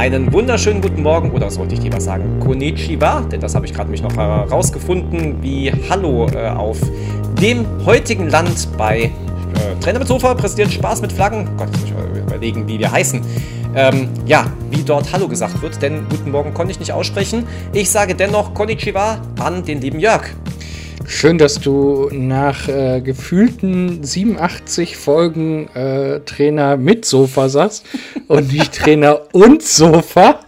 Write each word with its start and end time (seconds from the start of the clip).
Einen 0.00 0.32
wunderschönen 0.32 0.80
guten 0.80 1.02
Morgen, 1.02 1.30
oder 1.30 1.50
sollte 1.50 1.74
ich 1.74 1.82
lieber 1.82 2.00
sagen 2.00 2.40
Konnichiwa, 2.40 3.20
denn 3.20 3.38
das 3.38 3.54
habe 3.54 3.66
ich 3.66 3.74
gerade 3.74 3.90
mich 3.90 4.00
noch 4.00 4.16
herausgefunden, 4.16 5.42
wie 5.42 5.70
Hallo 5.90 6.26
äh, 6.28 6.48
auf 6.48 6.78
dem 7.38 7.66
heutigen 7.84 8.30
Land 8.30 8.66
bei 8.78 9.02
äh, 9.02 9.10
Trainer 9.82 9.98
mit 9.98 10.08
Sofa 10.08 10.32
präsentiert 10.32 10.72
Spaß 10.72 11.02
mit 11.02 11.12
Flaggen. 11.12 11.50
Gott, 11.58 11.68
ich 11.74 11.82
muss 11.82 11.90
mal 11.90 12.18
überlegen, 12.18 12.66
wie 12.66 12.78
wir 12.78 12.90
heißen. 12.90 13.20
Ähm, 13.74 14.08
ja, 14.24 14.46
wie 14.70 14.82
dort 14.82 15.12
Hallo 15.12 15.28
gesagt 15.28 15.60
wird, 15.60 15.82
denn 15.82 16.06
guten 16.08 16.30
Morgen 16.30 16.54
konnte 16.54 16.72
ich 16.72 16.80
nicht 16.80 16.92
aussprechen. 16.92 17.46
Ich 17.74 17.90
sage 17.90 18.14
dennoch 18.14 18.54
Konnichiwa 18.54 19.18
an 19.38 19.66
den 19.66 19.82
lieben 19.82 20.00
Jörg. 20.00 20.30
Schön, 21.12 21.38
dass 21.38 21.60
du 21.60 22.08
nach 22.12 22.68
äh, 22.68 23.00
gefühlten 23.00 24.02
87 24.02 24.96
Folgen 24.96 25.68
äh, 25.74 26.20
Trainer 26.20 26.76
mit 26.76 27.04
Sofa 27.04 27.48
sagst 27.48 27.84
und 28.28 28.52
nicht 28.52 28.72
Trainer 28.78 29.22
und 29.32 29.60
Sofa. 29.60 30.40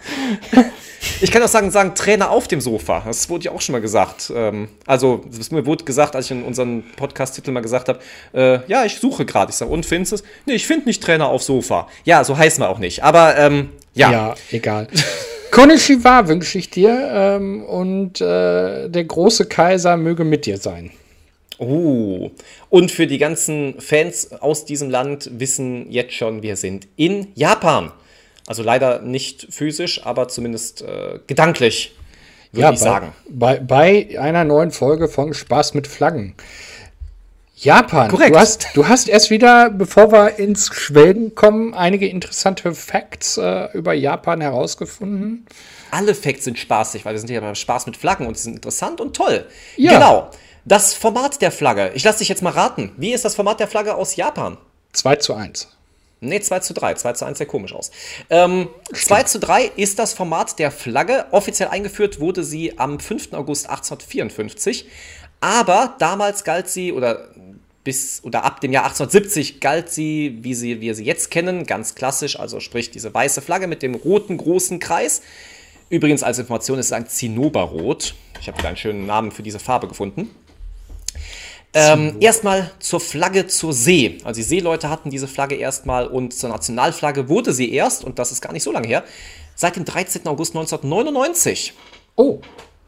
Ich 1.21 1.33
kann 1.33 1.43
auch 1.43 1.49
sagen, 1.49 1.73
sagen 1.73 1.97
Trainer 1.97 2.31
auf 2.31 2.47
dem 2.47 2.61
Sofa. 2.61 3.03
Das 3.05 3.29
wurde 3.29 3.47
ja 3.47 3.51
auch 3.51 3.61
schon 3.61 3.73
mal 3.73 3.83
gesagt. 3.83 4.33
Ähm, 4.35 4.69
also, 4.87 5.25
das 5.37 5.51
mir 5.51 5.67
wurde 5.67 5.85
gesagt, 5.85 6.15
als 6.15 6.27
ich 6.27 6.31
in 6.31 6.45
unserem 6.45 6.85
Podcast-Titel 6.97 7.51
mal 7.51 7.61
gesagt 7.61 7.89
habe, 7.89 7.99
äh, 8.33 8.61
ja, 8.69 8.85
ich 8.85 8.99
suche 8.99 9.27
gerade. 9.27 9.51
Ich 9.51 9.57
sage, 9.57 9.71
und 9.71 9.85
findest 9.85 10.13
es? 10.13 10.23
Nee, 10.47 10.55
ich 10.55 10.67
finde 10.67 10.87
nicht 10.87 11.03
Trainer 11.03 11.27
auf 11.27 11.43
Sofa. 11.43 11.89
Ja, 12.05 12.23
so 12.23 12.39
heißen 12.39 12.63
wir 12.63 12.71
auch 12.71 12.79
nicht. 12.79 13.03
Aber, 13.03 13.37
ähm, 13.37 13.71
ja. 13.95 14.13
Ja, 14.13 14.35
egal. 14.53 14.87
Konnichiwa 15.53 16.29
wünsche 16.29 16.57
ich 16.59 16.71
dir 16.71 17.11
ähm, 17.13 17.63
und 17.65 18.23
äh, 18.23 18.89
der 18.89 19.05
große 19.05 19.45
Kaiser 19.45 19.99
möge 19.99 20.25
mit 20.25 20.47
dir 20.47 20.57
sein. 20.57 20.91
Oh, 21.59 22.31
und 22.71 22.91
für 22.91 23.07
die 23.07 23.19
ganzen 23.19 23.79
Fans 23.79 24.33
aus 24.33 24.65
diesem 24.65 24.89
Land 24.89 25.31
wissen 25.35 25.91
jetzt 25.91 26.15
schon, 26.15 26.43
wir 26.43 26.57
sind 26.57 26.89
in 26.97 27.29
Japan. 27.35 27.93
Also 28.47 28.63
leider 28.63 29.03
nicht 29.03 29.47
physisch, 29.51 30.05
aber 30.07 30.29
zumindest 30.29 30.81
äh, 30.81 31.21
gedanklich, 31.27 31.95
würde 32.53 32.63
ja, 32.63 32.73
ich 32.73 32.81
bei, 32.81 32.85
sagen. 32.85 33.13
Bei, 33.29 33.61
bei 33.61 34.19
einer 34.19 34.45
neuen 34.45 34.71
Folge 34.71 35.07
von 35.07 35.35
Spaß 35.35 35.75
mit 35.75 35.87
Flaggen. 35.87 36.35
Japan. 37.63 38.11
Korrekt. 38.11 38.35
Du 38.35 38.39
hast, 38.39 38.67
du 38.75 38.89
hast 38.89 39.09
erst 39.09 39.31
wieder, 39.31 39.71
bevor 39.71 40.11
wir 40.11 40.39
ins 40.39 40.75
Schwelgen 40.75 41.35
kommen, 41.37 41.75
einige 41.75 42.09
interessante 42.09 42.75
Facts 42.75 43.37
äh, 43.37 43.69
über 43.73 43.93
Japan 43.93 44.41
herausgefunden. 44.41 45.47
Alle 45.93 46.15
Facts 46.15 46.45
sind 46.45 46.59
spaßig, 46.59 47.05
weil 47.05 47.15
wir 47.15 47.21
sind 47.21 47.31
ja 47.31 47.41
beim 47.41 47.55
Spaß 47.55 47.87
mit 47.87 47.97
Flaggen 47.97 48.27
und 48.27 48.37
sie 48.37 48.45
sind 48.45 48.55
interessant 48.55 49.01
und 49.01 49.15
toll. 49.15 49.47
Ja. 49.77 49.93
Genau. 49.93 50.31
Das 50.65 50.95
Format 50.95 51.41
der 51.41 51.53
Flagge. 51.53 51.93
Ich 51.95 52.03
lasse 52.03 52.19
dich 52.19 52.29
jetzt 52.29 52.43
mal 52.43 52.51
raten. 52.51 52.93
Wie 52.97 53.13
ist 53.13 53.25
das 53.25 53.37
Format 53.37 53.61
der 53.61 53.69
Flagge 53.69 53.95
aus 53.95 54.17
Japan? 54.17 54.59
2 54.93 55.17
zu 55.17 55.35
1. 55.35 55.69
Nee, 56.21 56.41
2 56.41 56.61
zu 56.61 56.75
3. 56.75 56.95
2 56.95 57.13
zu 57.15 57.25
1 57.25 57.39
sieht 57.39 57.49
komisch 57.49 57.75
aus. 57.75 57.91
Ähm, 58.31 58.69
2 58.93 59.25
zu 59.25 59.39
3 59.41 59.73
ist 59.77 59.99
das 59.99 60.13
Format 60.13 60.59
der 60.59 60.71
Flagge. 60.71 61.27
Offiziell 61.33 61.69
eingeführt 61.69 62.21
wurde 62.21 62.45
sie 62.45 62.79
am 62.79 63.01
5. 63.01 63.33
August 63.33 63.69
1854. 63.69 64.87
Aber 65.43 65.97
damals 65.99 66.45
galt 66.45 66.69
sie, 66.69 66.93
oder 66.93 67.29
bis 67.85 68.23
oder 68.25 68.45
ab 68.45 68.61
dem 68.61 68.73
Jahr 68.73 68.85
1870 68.85 69.61
galt 69.61 69.91
sie, 69.91 70.39
wie 70.43 70.55
sie, 70.55 70.81
wir 70.81 70.95
sie 70.95 71.05
jetzt 71.05 71.31
kennen, 71.31 71.67
ganz 71.67 71.95
klassisch, 71.95 72.39
also 72.39 72.61
sprich 72.61 72.91
diese 72.91 73.13
weiße 73.13 73.43
Flagge 73.43 73.67
mit 73.67 73.83
dem 73.83 73.95
roten 73.95 74.37
großen 74.37 74.79
Kreis. 74.79 75.23
Übrigens 75.91 76.23
als 76.23 76.39
Information 76.39 76.79
ist 76.79 76.87
es 76.87 76.93
ein 76.93 77.07
Zinnoberrot. 77.07 78.15
Ich 78.41 78.49
habe 78.49 78.59
wieder 78.59 78.69
einen 78.69 78.77
schönen 78.77 79.07
Namen 79.07 79.31
für 79.31 79.43
diese 79.43 79.59
Farbe 79.59 79.89
gefunden. 79.89 80.31
Ähm, 81.75 82.17
erstmal 82.21 82.71
zur 82.81 83.01
Flagge 83.01 83.47
zur 83.47 83.73
See. 83.73 84.19
Also 84.25 84.39
die 84.39 84.45
Seeleute 84.45 84.91
hatten 84.91 85.11
diese 85.11 85.27
Flagge 85.27 85.55
erstmal 85.55 86.07
und 86.07 86.35
zur 86.35 86.51
Nationalflagge 86.51 87.29
wurde 87.29 87.53
sie 87.53 87.73
erst, 87.73 88.05
und 88.05 88.19
das 88.19 88.31
ist 88.31 88.43
gar 88.43 88.53
nicht 88.53 88.63
so 88.63 88.73
lange 88.73 88.89
her, 88.89 89.05
seit 89.55 89.77
dem 89.77 89.85
13. 89.85 90.27
August 90.27 90.55
1999. 90.55 91.73
Oh, 92.17 92.41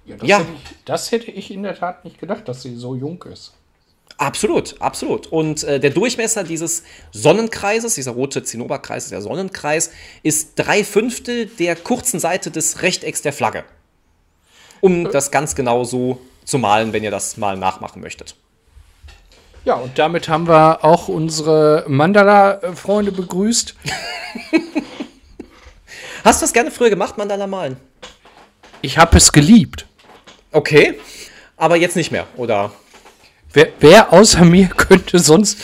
ja, 0.05 0.17
das, 0.17 0.29
ja. 0.29 0.39
Hätte 0.39 0.51
ich, 0.53 0.85
das 0.85 1.13
hätte 1.13 1.31
ich 1.31 1.51
in 1.51 1.63
der 1.63 1.75
Tat 1.77 2.05
nicht 2.05 2.19
gedacht, 2.19 2.47
dass 2.47 2.63
sie 2.63 2.77
so 2.77 2.95
jung 2.95 3.23
ist. 3.33 3.55
Absolut, 4.17 4.81
absolut. 4.81 5.27
Und 5.27 5.65
äh, 5.65 5.81
der 5.81 5.91
Durchmesser 5.91 6.45
dieses 6.45 6.85
Sonnenkreises, 7.13 7.95
dieser 7.95 8.13
rote 8.13 8.45
Zinnoberkreis, 8.45 9.09
der 9.09 9.21
Sonnenkreis, 9.21 9.91
ist 10.23 10.53
drei 10.57 10.85
Fünftel 10.85 11.47
der 11.47 11.75
kurzen 11.75 12.21
Seite 12.21 12.51
des 12.51 12.83
Rechtecks 12.83 13.23
der 13.23 13.33
Flagge. 13.33 13.65
Um 14.81 15.07
äh. 15.07 15.11
das 15.11 15.31
ganz 15.31 15.57
genau 15.57 15.83
so 15.85 16.21
zu 16.45 16.59
malen, 16.59 16.93
wenn 16.93 17.03
ihr 17.03 17.11
das 17.11 17.37
mal 17.37 17.57
nachmachen 17.57 18.01
möchtet. 18.01 18.37
Ja, 19.65 19.75
und 19.77 19.99
damit 19.99 20.29
haben 20.29 20.47
wir 20.47 20.85
auch 20.85 21.09
unsere 21.09 21.85
Mandala-Freunde 21.89 23.13
begrüßt. 23.13 23.75
Hast 26.25 26.41
du 26.41 26.45
das 26.45 26.53
gerne 26.53 26.71
früher 26.71 26.91
gemacht, 26.91 27.17
Mandala 27.19 27.47
malen? 27.47 27.79
Ich 28.83 28.99
habe 28.99 29.17
es 29.17 29.33
geliebt. 29.33 29.87
Okay, 30.53 31.01
aber 31.57 31.77
jetzt 31.77 31.97
nicht 31.97 32.13
mehr, 32.13 32.27
oder? 32.37 32.73
Wer, 33.55 33.69
wer 33.81 34.13
außer 34.13 34.45
mir 34.45 34.67
könnte 34.67 35.19
sonst 35.21 35.59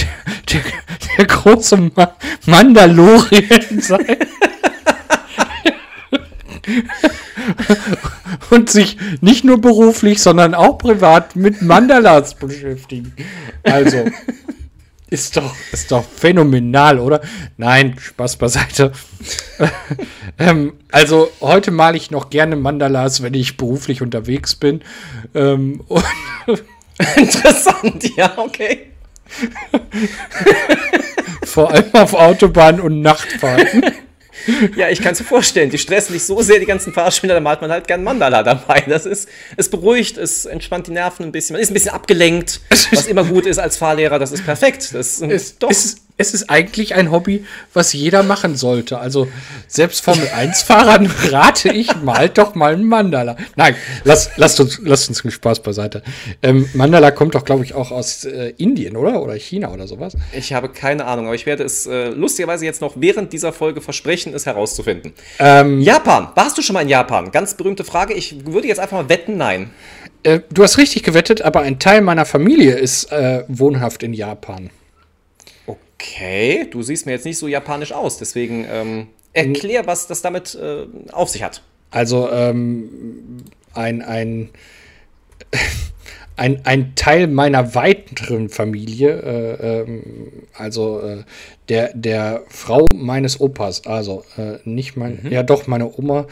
der, 0.00 0.60
der, 0.60 0.62
der 1.16 1.24
große 1.26 1.76
Ma 1.76 2.16
Mandalorien 2.46 3.80
sein? 3.80 4.18
und 8.50 8.70
sich 8.70 8.96
nicht 9.20 9.44
nur 9.44 9.60
beruflich, 9.60 10.20
sondern 10.22 10.54
auch 10.54 10.78
privat 10.78 11.34
mit 11.34 11.62
Mandalas 11.62 12.34
beschäftigen. 12.34 13.14
Also, 13.62 14.04
ist 15.08 15.36
doch, 15.36 15.54
ist 15.72 15.90
doch 15.90 16.04
phänomenal, 16.04 16.98
oder? 16.98 17.20
Nein, 17.56 17.96
Spaß 17.98 18.36
beiseite. 18.36 18.92
ähm, 20.38 20.74
also, 20.90 21.30
heute 21.40 21.70
male 21.70 21.96
ich 21.96 22.10
noch 22.10 22.30
gerne 22.30 22.56
Mandalas, 22.56 23.22
wenn 23.22 23.34
ich 23.34 23.56
beruflich 23.56 24.02
unterwegs 24.02 24.54
bin. 24.54 24.82
Ähm, 25.34 25.82
Interessant, 27.16 28.16
ja, 28.16 28.32
okay. 28.36 28.92
Vor 31.44 31.70
allem 31.70 31.92
auf 31.94 32.14
Autobahnen 32.14 32.80
und 32.80 33.00
Nachtfahrten. 33.00 33.84
Ja, 34.76 34.88
ich 34.88 35.00
kann 35.00 35.12
es 35.12 35.20
mir 35.20 35.26
vorstellen. 35.26 35.70
Die 35.70 35.78
stressen 35.78 36.14
nicht 36.14 36.24
so 36.24 36.42
sehr, 36.42 36.58
die 36.58 36.66
ganzen 36.66 36.92
Fahrschüler, 36.92 37.34
da 37.34 37.40
malt 37.40 37.60
man 37.60 37.70
halt 37.70 37.86
gern 37.86 38.02
Mandala 38.02 38.42
dabei. 38.42 38.82
Das 38.88 39.06
ist, 39.06 39.28
es 39.56 39.68
beruhigt, 39.68 40.16
es 40.18 40.46
entspannt 40.46 40.88
die 40.88 40.90
Nerven 40.90 41.26
ein 41.26 41.32
bisschen. 41.32 41.54
Man 41.54 41.62
ist 41.62 41.70
ein 41.70 41.74
bisschen 41.74 41.92
abgelenkt, 41.92 42.60
was 42.90 43.06
immer 43.06 43.24
gut 43.24 43.46
ist 43.46 43.58
als 43.58 43.76
Fahrlehrer. 43.76 44.18
Das 44.18 44.32
ist 44.32 44.44
perfekt. 44.44 44.94
Das, 44.94 45.20
es, 45.20 45.58
doch. 45.58 45.70
Es, 45.70 46.01
es 46.16 46.34
ist 46.34 46.50
eigentlich 46.50 46.94
ein 46.94 47.10
Hobby, 47.10 47.44
was 47.72 47.92
jeder 47.92 48.22
machen 48.22 48.56
sollte. 48.56 48.98
Also 48.98 49.28
selbst 49.66 50.04
Formel 50.04 50.26
1-Fahrern 50.26 51.10
rate 51.30 51.70
ich, 51.70 51.88
malt 52.02 52.38
doch 52.38 52.54
mal 52.54 52.74
ein 52.74 52.84
Mandala. 52.84 53.36
Nein, 53.56 53.74
lass, 54.04 54.30
lasst, 54.36 54.60
uns, 54.60 54.80
lasst 54.82 55.08
uns 55.08 55.22
den 55.22 55.30
Spaß 55.30 55.60
beiseite. 55.60 56.02
Ähm, 56.42 56.68
Mandala 56.74 57.10
kommt 57.10 57.34
doch, 57.34 57.44
glaube 57.44 57.64
ich, 57.64 57.74
auch 57.74 57.90
aus 57.90 58.24
äh, 58.24 58.52
Indien, 58.58 58.96
oder? 58.96 59.22
Oder 59.22 59.34
China 59.34 59.72
oder 59.72 59.86
sowas. 59.86 60.14
Ich 60.32 60.52
habe 60.52 60.68
keine 60.68 61.06
Ahnung, 61.06 61.26
aber 61.26 61.34
ich 61.34 61.46
werde 61.46 61.64
es 61.64 61.86
äh, 61.86 62.08
lustigerweise 62.08 62.64
jetzt 62.64 62.80
noch 62.80 62.94
während 62.96 63.32
dieser 63.32 63.52
Folge 63.52 63.80
versprechen, 63.80 64.34
es 64.34 64.46
herauszufinden. 64.46 65.12
Ähm, 65.38 65.80
Japan. 65.80 66.28
Warst 66.34 66.58
du 66.58 66.62
schon 66.62 66.74
mal 66.74 66.82
in 66.82 66.88
Japan? 66.88 67.30
Ganz 67.32 67.54
berühmte 67.54 67.84
Frage. 67.84 68.14
Ich 68.14 68.46
würde 68.46 68.68
jetzt 68.68 68.80
einfach 68.80 68.98
mal 68.98 69.08
wetten, 69.08 69.36
nein. 69.36 69.70
Äh, 70.22 70.40
du 70.50 70.62
hast 70.62 70.78
richtig 70.78 71.02
gewettet, 71.02 71.42
aber 71.42 71.60
ein 71.60 71.78
Teil 71.78 72.00
meiner 72.00 72.26
Familie 72.26 72.74
ist 72.74 73.10
äh, 73.10 73.44
wohnhaft 73.48 74.02
in 74.02 74.12
Japan. 74.12 74.70
Okay, 76.02 76.66
du 76.68 76.82
siehst 76.82 77.06
mir 77.06 77.12
jetzt 77.12 77.24
nicht 77.24 77.38
so 77.38 77.46
japanisch 77.46 77.92
aus, 77.92 78.18
deswegen 78.18 78.66
ähm, 78.68 79.06
erklär, 79.32 79.86
was 79.86 80.08
das 80.08 80.20
damit 80.20 80.54
äh, 80.54 80.86
auf 81.12 81.28
sich 81.28 81.44
hat. 81.44 81.62
Also 81.90 82.28
ähm, 82.30 83.38
ein, 83.74 84.02
ein, 84.02 84.50
ein, 86.36 86.60
ein 86.64 86.94
Teil 86.96 87.28
meiner 87.28 87.76
weiteren 87.76 88.48
Familie, 88.48 89.10
äh, 89.10 89.82
ähm, 89.82 90.02
also 90.54 91.00
äh, 91.00 91.22
der, 91.68 91.92
der 91.94 92.42
Frau 92.48 92.88
meines 92.92 93.40
Opas, 93.40 93.86
also 93.86 94.24
äh, 94.36 94.58
nicht 94.64 94.96
mein, 94.96 95.20
mhm. 95.22 95.30
ja 95.30 95.44
doch 95.44 95.68
meine 95.68 95.96
Oma, 95.96 96.26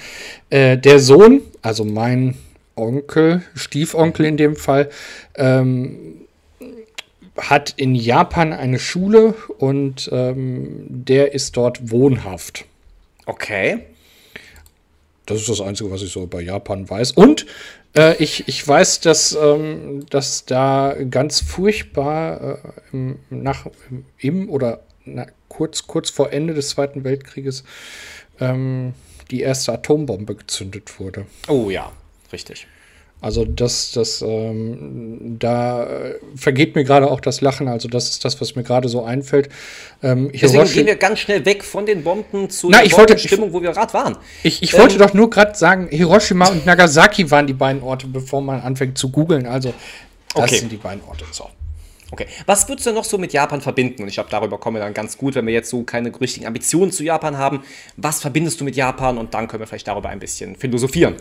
äh, 0.48 0.78
der 0.78 0.98
Sohn, 0.98 1.42
also 1.62 1.84
mein 1.84 2.36
Onkel, 2.74 3.42
Stiefonkel 3.54 4.26
in 4.26 4.36
dem 4.36 4.56
Fall, 4.56 4.90
ähm, 5.36 6.26
hat 7.36 7.74
in 7.76 7.94
Japan 7.94 8.52
eine 8.52 8.78
Schule 8.78 9.34
und 9.58 10.08
ähm, 10.12 10.86
der 10.88 11.32
ist 11.32 11.56
dort 11.56 11.90
wohnhaft. 11.90 12.64
Okay. 13.26 13.84
Das 15.26 15.38
ist 15.40 15.48
das 15.48 15.60
Einzige, 15.60 15.90
was 15.90 16.02
ich 16.02 16.10
so 16.10 16.26
bei 16.26 16.40
Japan 16.40 16.90
weiß. 16.90 17.12
Und 17.12 17.46
äh, 17.96 18.16
ich, 18.22 18.48
ich 18.48 18.66
weiß, 18.66 19.00
dass, 19.00 19.36
ähm, 19.40 20.06
dass 20.10 20.44
da 20.44 20.96
ganz 21.08 21.40
furchtbar 21.40 22.40
äh, 22.40 22.56
im, 22.92 23.18
nach, 23.30 23.66
im 24.18 24.50
oder 24.50 24.80
na, 25.04 25.26
kurz, 25.48 25.86
kurz 25.86 26.10
vor 26.10 26.32
Ende 26.32 26.54
des 26.54 26.70
Zweiten 26.70 27.04
Weltkrieges 27.04 27.64
ähm, 28.40 28.94
die 29.30 29.40
erste 29.40 29.72
Atombombe 29.72 30.34
gezündet 30.34 30.98
wurde. 30.98 31.26
Oh 31.48 31.70
ja, 31.70 31.92
richtig. 32.32 32.66
Also 33.22 33.44
das, 33.44 33.92
das, 33.92 34.22
ähm, 34.22 35.36
da 35.38 35.84
äh, 35.84 36.14
vergeht 36.36 36.74
mir 36.74 36.84
gerade 36.84 37.10
auch 37.10 37.20
das 37.20 37.42
Lachen. 37.42 37.68
Also 37.68 37.88
das 37.88 38.08
ist 38.08 38.24
das, 38.24 38.40
was 38.40 38.56
mir 38.56 38.62
gerade 38.62 38.88
so 38.88 39.04
einfällt. 39.04 39.50
Ähm, 40.02 40.30
Deswegen 40.32 40.64
gehen 40.64 40.86
wir 40.86 40.96
ganz 40.96 41.18
schnell 41.18 41.44
weg 41.44 41.62
von 41.62 41.84
den 41.84 42.02
Bomben 42.02 42.48
zu 42.48 42.70
Na, 42.70 42.78
der 42.78 42.86
ich 42.86 42.96
wollte, 42.96 43.18
Stimmung, 43.18 43.52
wo 43.52 43.60
wir 43.60 43.72
gerade 43.72 43.92
waren. 43.92 44.16
Ich, 44.42 44.62
ich 44.62 44.72
ähm, 44.72 44.80
wollte 44.80 44.96
doch 44.96 45.12
nur 45.12 45.28
gerade 45.28 45.54
sagen, 45.54 45.88
Hiroshima 45.90 46.48
und 46.48 46.64
Nagasaki 46.64 47.30
waren 47.30 47.46
die 47.46 47.52
beiden 47.52 47.82
Orte, 47.82 48.06
bevor 48.06 48.40
man 48.40 48.62
anfängt 48.62 48.96
zu 48.96 49.10
googeln. 49.10 49.46
Also 49.46 49.74
das 50.34 50.44
okay. 50.44 50.56
sind 50.56 50.72
die 50.72 50.78
beiden 50.78 51.04
Orte. 51.04 51.26
So. 51.30 51.50
Okay. 52.12 52.26
Was 52.46 52.68
würdest 52.68 52.86
du 52.86 52.92
noch 52.92 53.04
so 53.04 53.18
mit 53.18 53.32
Japan 53.32 53.60
verbinden? 53.60 54.02
Und 54.02 54.08
ich 54.08 54.14
glaube, 54.14 54.30
darüber 54.30 54.58
kommen 54.58 54.76
wir 54.76 54.82
dann 54.82 54.94
ganz 54.94 55.16
gut, 55.16 55.34
wenn 55.34 55.46
wir 55.46 55.52
jetzt 55.52 55.70
so 55.70 55.82
keine 55.82 56.10
richtigen 56.20 56.46
Ambitionen 56.46 56.90
zu 56.90 57.04
Japan 57.04 57.38
haben. 57.38 57.62
Was 57.96 58.20
verbindest 58.20 58.60
du 58.60 58.64
mit 58.64 58.76
Japan? 58.76 59.18
Und 59.18 59.34
dann 59.34 59.46
können 59.46 59.60
wir 59.60 59.66
vielleicht 59.66 59.88
darüber 59.88 60.08
ein 60.08 60.18
bisschen 60.18 60.56
philosophieren. 60.56 61.16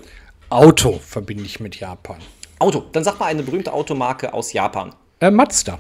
Auto 0.50 1.00
verbinde 1.00 1.44
ich 1.44 1.60
mit 1.60 1.76
Japan. 1.80 2.18
Auto. 2.58 2.84
Dann 2.92 3.04
sag 3.04 3.20
mal 3.20 3.28
eine 3.28 3.44
berühmte 3.44 3.72
Automarke 3.72 4.34
aus 4.34 4.52
Japan. 4.52 4.94
Äh, 5.20 5.32
Mazda. 5.32 5.80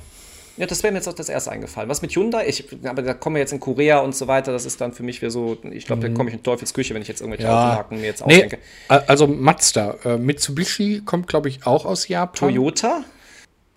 Ja, 0.57 0.65
das 0.65 0.83
wäre 0.83 0.91
mir 0.91 0.99
jetzt 0.99 1.07
auch 1.07 1.13
das 1.13 1.29
erste 1.29 1.51
eingefallen. 1.51 1.89
Was 1.89 2.01
mit 2.01 2.13
Hyundai? 2.13 2.45
Ich, 2.47 2.65
aber 2.83 3.01
da 3.01 3.13
kommen 3.13 3.37
wir 3.37 3.39
jetzt 3.39 3.53
in 3.53 3.61
Korea 3.61 3.99
und 3.99 4.13
so 4.13 4.27
weiter. 4.27 4.51
Das 4.51 4.65
ist 4.65 4.79
dann 4.81 4.91
für 4.91 5.03
mich 5.03 5.21
wieder 5.21 5.31
so, 5.31 5.57
ich 5.71 5.85
glaube, 5.85 6.01
da 6.01 6.09
mhm. 6.09 6.13
komme 6.15 6.29
ich 6.29 6.35
in 6.35 6.43
Teufelsküche, 6.43 6.93
wenn 6.93 7.01
ich 7.01 7.07
jetzt 7.07 7.21
irgendwelche 7.21 7.45
ja. 7.45 7.69
Automarken 7.69 7.99
mir 7.99 8.05
jetzt 8.05 8.25
nee, 8.27 8.35
ausdenke. 8.35 8.59
Also 8.87 9.25
Mazda. 9.25 9.95
Äh, 10.03 10.17
Mitsubishi 10.17 11.01
kommt, 11.05 11.27
glaube 11.27 11.47
ich, 11.47 11.65
auch 11.65 11.85
aus 11.85 12.07
Japan. 12.07 12.49
Toyota? 12.49 13.03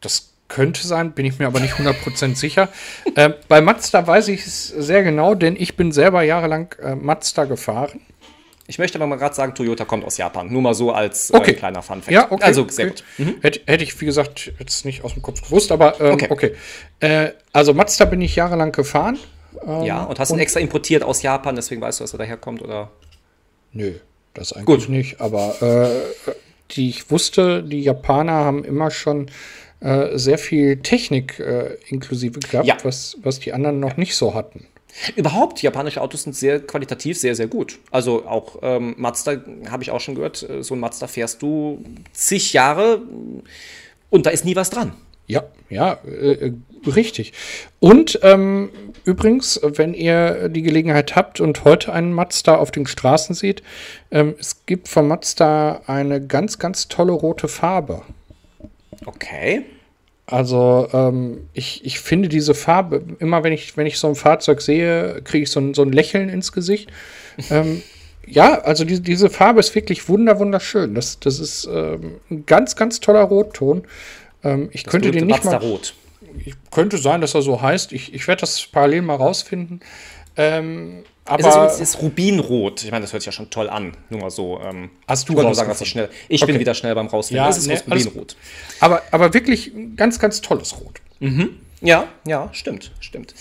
Das 0.01 0.33
könnte 0.49 0.87
sein, 0.87 1.13
bin 1.13 1.25
ich 1.25 1.39
mir 1.39 1.47
aber 1.47 1.61
nicht 1.61 1.75
100% 1.75 2.35
sicher. 2.37 2.69
Äh, 3.15 3.31
bei 3.49 3.61
Mazda 3.61 4.07
weiß 4.07 4.29
ich 4.29 4.47
es 4.47 4.69
sehr 4.69 5.03
genau, 5.03 5.35
denn 5.35 5.57
ich 5.57 5.77
bin 5.77 5.93
selber 5.93 6.23
jahrelang 6.23 6.75
äh, 6.83 6.95
Mazda 6.95 7.45
gefahren. 7.45 8.01
Ich 8.69 8.79
möchte 8.79 8.97
aber 8.99 9.07
mal 9.07 9.17
gerade 9.17 9.35
sagen, 9.35 9.55
Toyota 9.55 9.85
kommt 9.85 10.05
aus 10.05 10.17
Japan. 10.17 10.53
Nur 10.53 10.63
mal 10.63 10.75
so 10.75 10.93
als 10.93 11.31
äh, 11.31 11.37
okay. 11.37 11.55
kleiner 11.55 11.83
Fun 11.83 12.01
Fact. 12.01 12.13
Ja, 12.13 12.31
okay. 12.31 12.43
Also 12.45 12.67
sehr 12.69 12.87
okay. 12.87 12.95
gut. 12.95 13.27
Mhm. 13.27 13.35
Hätte, 13.43 13.61
hätte, 13.67 13.85
ich, 13.85 14.01
wie 14.01 14.07
gesagt, 14.07 14.53
jetzt 14.59 14.85
nicht 14.85 15.05
aus 15.05 15.15
dem 15.15 15.23
Kopf 15.23 15.43
gewusst, 15.43 15.73
aber 15.73 16.01
ähm, 16.01 16.15
okay. 16.15 16.27
okay. 16.31 16.55
Äh, 17.01 17.31
also 17.53 17.75
Mazda 17.75 18.05
bin 18.05 18.21
ich 18.21 18.37
jahrelang 18.37 18.73
gefahren. 18.73 19.19
Ähm, 19.67 19.83
ja, 19.83 20.05
und 20.05 20.19
hast 20.19 20.33
du 20.33 20.37
extra 20.37 20.61
importiert 20.61 21.03
aus 21.03 21.23
Japan, 21.23 21.57
deswegen 21.57 21.81
weißt 21.81 22.01
du, 22.01 22.05
dass 22.05 22.15
er 22.15 22.19
daherkommt, 22.19 22.63
oder? 22.63 22.91
Nö, 23.73 23.95
das 24.35 24.53
eigentlich 24.53 24.67
gut. 24.67 24.89
nicht. 24.89 25.21
Aber 25.21 25.61
äh, 25.61 26.33
die 26.71 26.89
ich 26.89 27.11
wusste, 27.11 27.63
die 27.63 27.83
Japaner 27.83 28.33
haben 28.33 28.65
immer 28.65 28.91
schon 28.91 29.31
äh, 29.81 30.17
sehr 30.17 30.39
viel 30.39 30.79
Technik 30.79 31.39
äh, 31.41 31.77
inklusive 31.89 32.41
gehabt, 32.41 32.67
ja. 32.67 32.77
was, 32.83 33.19
was 33.23 33.41
die 33.41 33.53
anderen 33.53 33.81
noch 33.81 33.97
nicht 33.97 34.15
so 34.15 34.35
hatten. 34.35 34.67
Überhaupt, 35.17 35.63
japanische 35.63 36.01
Autos 36.01 36.25
sind 36.25 36.37
sehr 36.37 36.61
qualitativ 36.61 37.19
sehr, 37.19 37.35
sehr 37.35 37.47
gut. 37.47 37.79
Also 37.91 38.27
auch 38.27 38.59
ähm, 38.63 38.95
Mazda, 38.99 39.43
habe 39.71 39.83
ich 39.83 39.91
auch 39.91 40.01
schon 40.01 40.15
gehört, 40.15 40.49
äh, 40.49 40.63
so 40.63 40.75
ein 40.75 40.81
Mazda 40.81 41.07
fährst 41.07 41.43
du 41.43 41.83
zig 42.13 42.53
Jahre 42.53 43.03
und 44.11 44.27
da 44.27 44.31
ist 44.31 44.45
nie 44.45 44.55
was 44.55 44.71
dran. 44.71 44.93
Ja, 45.27 45.45
ja, 45.71 45.95
äh, 46.05 46.53
richtig. 46.87 47.33
Und 47.81 48.19
ähm, 48.23 48.71
übrigens, 49.05 49.61
wenn 49.63 49.95
ihr 49.95 50.51
die 50.51 50.63
Gelegenheit 50.63 51.17
habt 51.17 51.41
und 51.41 51.65
heute 51.65 51.93
einen 51.93 52.13
Mazda 52.13 52.57
auf 52.57 52.71
den 52.71 52.87
Straßen 52.87 53.35
seht, 53.35 53.63
ähm, 54.11 54.35
es 54.39 54.67
gibt 54.67 54.89
von 54.89 55.09
Mazda 55.09 55.83
eine 55.87 56.25
ganz, 56.25 56.59
ganz 56.59 56.89
tolle 56.89 57.13
rote 57.13 57.49
Farbe. 57.49 58.03
Okay. 59.07 59.65
Also 60.27 60.89
ähm, 60.93 61.49
ich, 61.53 61.85
ich 61.85 62.01
finde 62.01 62.29
diese 62.29 62.55
Farbe, 62.55 63.03
immer 63.19 63.43
wenn 63.43 63.53
ich, 63.53 63.77
wenn 63.77 63.87
ich 63.87 63.99
so 63.99 64.09
ein 64.09 64.15
Fahrzeug 64.15 64.61
sehe, 64.61 65.21
kriege 65.25 65.43
ich 65.45 65.51
so 65.51 65.61
ein, 65.61 65.75
so 65.75 65.83
ein 65.83 65.93
Lächeln 65.93 66.29
ins 66.29 66.53
Gesicht. 66.53 66.91
ähm, 67.51 67.83
ja, 68.27 68.61
also 68.61 68.85
die, 68.85 69.01
diese 69.01 69.31
Farbe 69.31 69.61
ist 69.61 69.75
wirklich 69.75 70.09
wunder, 70.09 70.39
wunderschön. 70.39 70.95
Das, 70.95 71.19
das 71.19 71.41
ist 71.41 71.69
ähm, 71.71 72.21
ein 72.31 72.47
ganz, 72.47 72.77
ganz 72.77 73.01
toller 73.01 73.23
Rotton. 73.23 73.83
Ähm, 74.45 74.69
ich 74.73 74.85
das 74.85 74.93
könnte 74.93 75.11
den 75.11 75.27
nicht 75.27 75.45
mal. 75.45 75.57
Rot. 75.57 75.95
Ich, 76.45 76.55
könnte 76.71 76.99
sein, 76.99 77.21
dass 77.21 77.35
er 77.35 77.43
so 77.43 77.61
heißt. 77.61 77.93
Ich, 77.93 78.15
ich 78.15 78.27
werde 78.27 78.41
das 78.41 78.67
parallel 78.67 79.03
mal 79.03 79.17
rausfinden. 79.17 79.81
Ähm, 80.37 81.05
aber 81.25 81.69
es 81.69 81.75
ist, 81.75 81.81
es 81.81 81.95
ist 81.95 82.03
Rubinrot. 82.03 82.83
Ich 82.85 82.91
meine, 82.91 83.03
das 83.03 83.13
hört 83.13 83.23
sich 83.23 83.27
ja 83.27 83.33
schon 83.33 83.51
toll 83.51 83.69
an. 83.69 83.97
Nur 84.11 84.21
mal 84.21 84.31
so. 84.31 84.61
Ähm, 84.61 84.91
Hast 85.07 85.29
du 85.29 85.35
ich 85.35 85.55
sagen, 85.57 85.69
dass 85.69 85.81
ich 85.81 85.89
schnell. 85.89 86.09
Ich 86.29 86.43
okay. 86.43 86.53
bin 86.53 86.61
wieder 86.61 86.75
schnell 86.75 86.95
beim 86.95 87.07
Rausfinden. 87.07 87.45
Ja, 87.45 87.51
es 87.51 87.59
ist 87.59 87.67
nee, 87.69 87.79
Rubinrot. 87.79 88.37
Aber, 88.81 89.03
aber 89.11 89.33
wirklich 89.33 89.69
ein 89.69 89.97
ganz, 89.97 90.19
ganz 90.19 90.41
tolles 90.41 90.81
Rot. 90.81 91.01
Mhm. 91.21 91.61
Ja, 91.81 92.09
ja, 92.27 92.49
stimmt, 92.53 92.93
stimmt. 93.01 93.35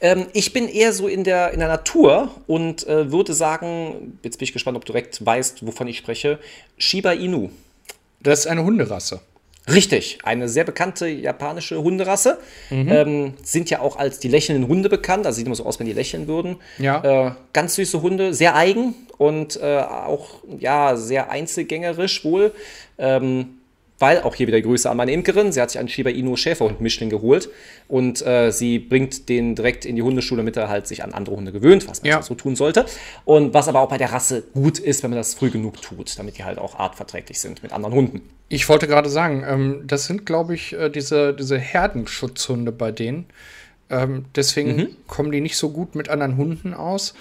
Ähm, 0.00 0.26
ich 0.32 0.52
bin 0.52 0.68
eher 0.68 0.92
so 0.92 1.06
in 1.06 1.22
der, 1.22 1.52
in 1.52 1.60
der 1.60 1.68
Natur 1.68 2.30
und 2.48 2.86
äh, 2.88 3.12
würde 3.12 3.34
sagen, 3.34 4.18
jetzt 4.24 4.38
bin 4.38 4.44
ich 4.44 4.52
gespannt, 4.52 4.76
ob 4.76 4.84
du 4.84 4.92
direkt 4.92 5.24
weißt, 5.24 5.64
wovon 5.64 5.86
ich 5.86 5.98
spreche. 5.98 6.40
Shiba 6.76 7.12
Inu. 7.12 7.50
Das 8.20 8.40
ist 8.40 8.46
eine 8.46 8.64
Hunderasse. 8.64 9.20
Richtig, 9.72 10.18
eine 10.24 10.48
sehr 10.48 10.64
bekannte 10.64 11.08
japanische 11.08 11.82
Hunderasse. 11.82 12.38
Mhm. 12.68 12.88
Ähm, 12.88 13.34
sind 13.42 13.70
ja 13.70 13.80
auch 13.80 13.96
als 13.96 14.18
die 14.18 14.28
lächelnden 14.28 14.68
Hunde 14.68 14.90
bekannt. 14.90 15.26
Also 15.26 15.36
sieht 15.36 15.46
immer 15.46 15.54
so 15.54 15.64
aus, 15.64 15.78
wenn 15.78 15.86
die 15.86 15.94
lächeln 15.94 16.28
würden. 16.28 16.56
Ja. 16.78 17.28
Äh, 17.28 17.32
ganz 17.52 17.76
süße 17.76 18.02
Hunde, 18.02 18.34
sehr 18.34 18.56
eigen 18.56 18.94
und 19.16 19.56
äh, 19.56 19.78
auch 19.78 20.42
ja, 20.58 20.96
sehr 20.96 21.30
einzelgängerisch 21.30 22.24
wohl. 22.24 22.52
Ähm, 22.98 23.58
weil 23.98 24.22
auch 24.22 24.34
hier 24.34 24.46
wieder 24.46 24.60
Grüße 24.60 24.90
an 24.90 24.96
meine 24.96 25.12
Imkerin. 25.12 25.52
Sie 25.52 25.60
hat 25.60 25.70
sich 25.70 25.78
einen 25.78 25.88
Shiba 25.88 26.10
Inu 26.10 26.36
Schäferhund-Mischling 26.36 27.10
geholt 27.10 27.48
und 27.86 28.26
äh, 28.26 28.50
sie 28.50 28.78
bringt 28.78 29.28
den 29.28 29.54
direkt 29.54 29.84
in 29.84 29.96
die 29.96 30.02
Hundeschule, 30.02 30.38
damit 30.38 30.56
er 30.56 30.68
halt 30.68 30.86
sich 30.86 31.04
an 31.04 31.12
andere 31.12 31.36
Hunde 31.36 31.52
gewöhnt, 31.52 31.88
was 31.88 32.02
man 32.02 32.10
ja. 32.10 32.22
so 32.22 32.34
tun 32.34 32.56
sollte. 32.56 32.86
Und 33.24 33.54
was 33.54 33.68
aber 33.68 33.80
auch 33.80 33.88
bei 33.88 33.98
der 33.98 34.12
Rasse 34.12 34.42
gut 34.52 34.78
ist, 34.78 35.02
wenn 35.02 35.10
man 35.10 35.18
das 35.18 35.34
früh 35.34 35.50
genug 35.50 35.80
tut, 35.80 36.18
damit 36.18 36.38
die 36.38 36.44
halt 36.44 36.58
auch 36.58 36.78
artverträglich 36.78 37.40
sind 37.40 37.62
mit 37.62 37.72
anderen 37.72 37.94
Hunden. 37.94 38.22
Ich 38.48 38.68
wollte 38.68 38.86
gerade 38.86 39.08
sagen, 39.08 39.44
ähm, 39.46 39.84
das 39.86 40.06
sind, 40.06 40.26
glaube 40.26 40.54
ich, 40.54 40.72
äh, 40.72 40.90
diese, 40.90 41.32
diese 41.32 41.58
Herdenschutzhunde 41.58 42.72
bei 42.72 42.90
denen. 42.90 43.26
Ähm, 43.90 44.24
deswegen 44.34 44.76
mhm. 44.76 44.96
kommen 45.06 45.30
die 45.30 45.40
nicht 45.40 45.56
so 45.56 45.70
gut 45.70 45.94
mit 45.94 46.08
anderen 46.08 46.36
Hunden 46.36 46.74
aus. 46.74 47.14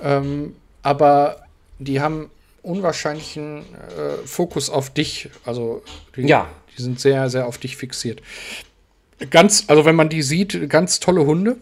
Ähm, 0.00 0.54
aber 0.82 1.44
die 1.78 2.00
haben 2.00 2.30
unwahrscheinlichen 2.62 3.58
äh, 3.58 4.26
Fokus 4.26 4.70
auf 4.70 4.90
dich. 4.90 5.28
Also 5.44 5.82
die, 6.16 6.22
ja. 6.22 6.48
die 6.76 6.82
sind 6.82 7.00
sehr, 7.00 7.30
sehr 7.30 7.46
auf 7.46 7.58
dich 7.58 7.76
fixiert. 7.76 8.22
Ganz, 9.30 9.64
also 9.66 9.84
wenn 9.84 9.96
man 9.96 10.08
die 10.08 10.22
sieht, 10.22 10.68
ganz 10.70 11.00
tolle 11.00 11.26
Hunde. 11.26 11.56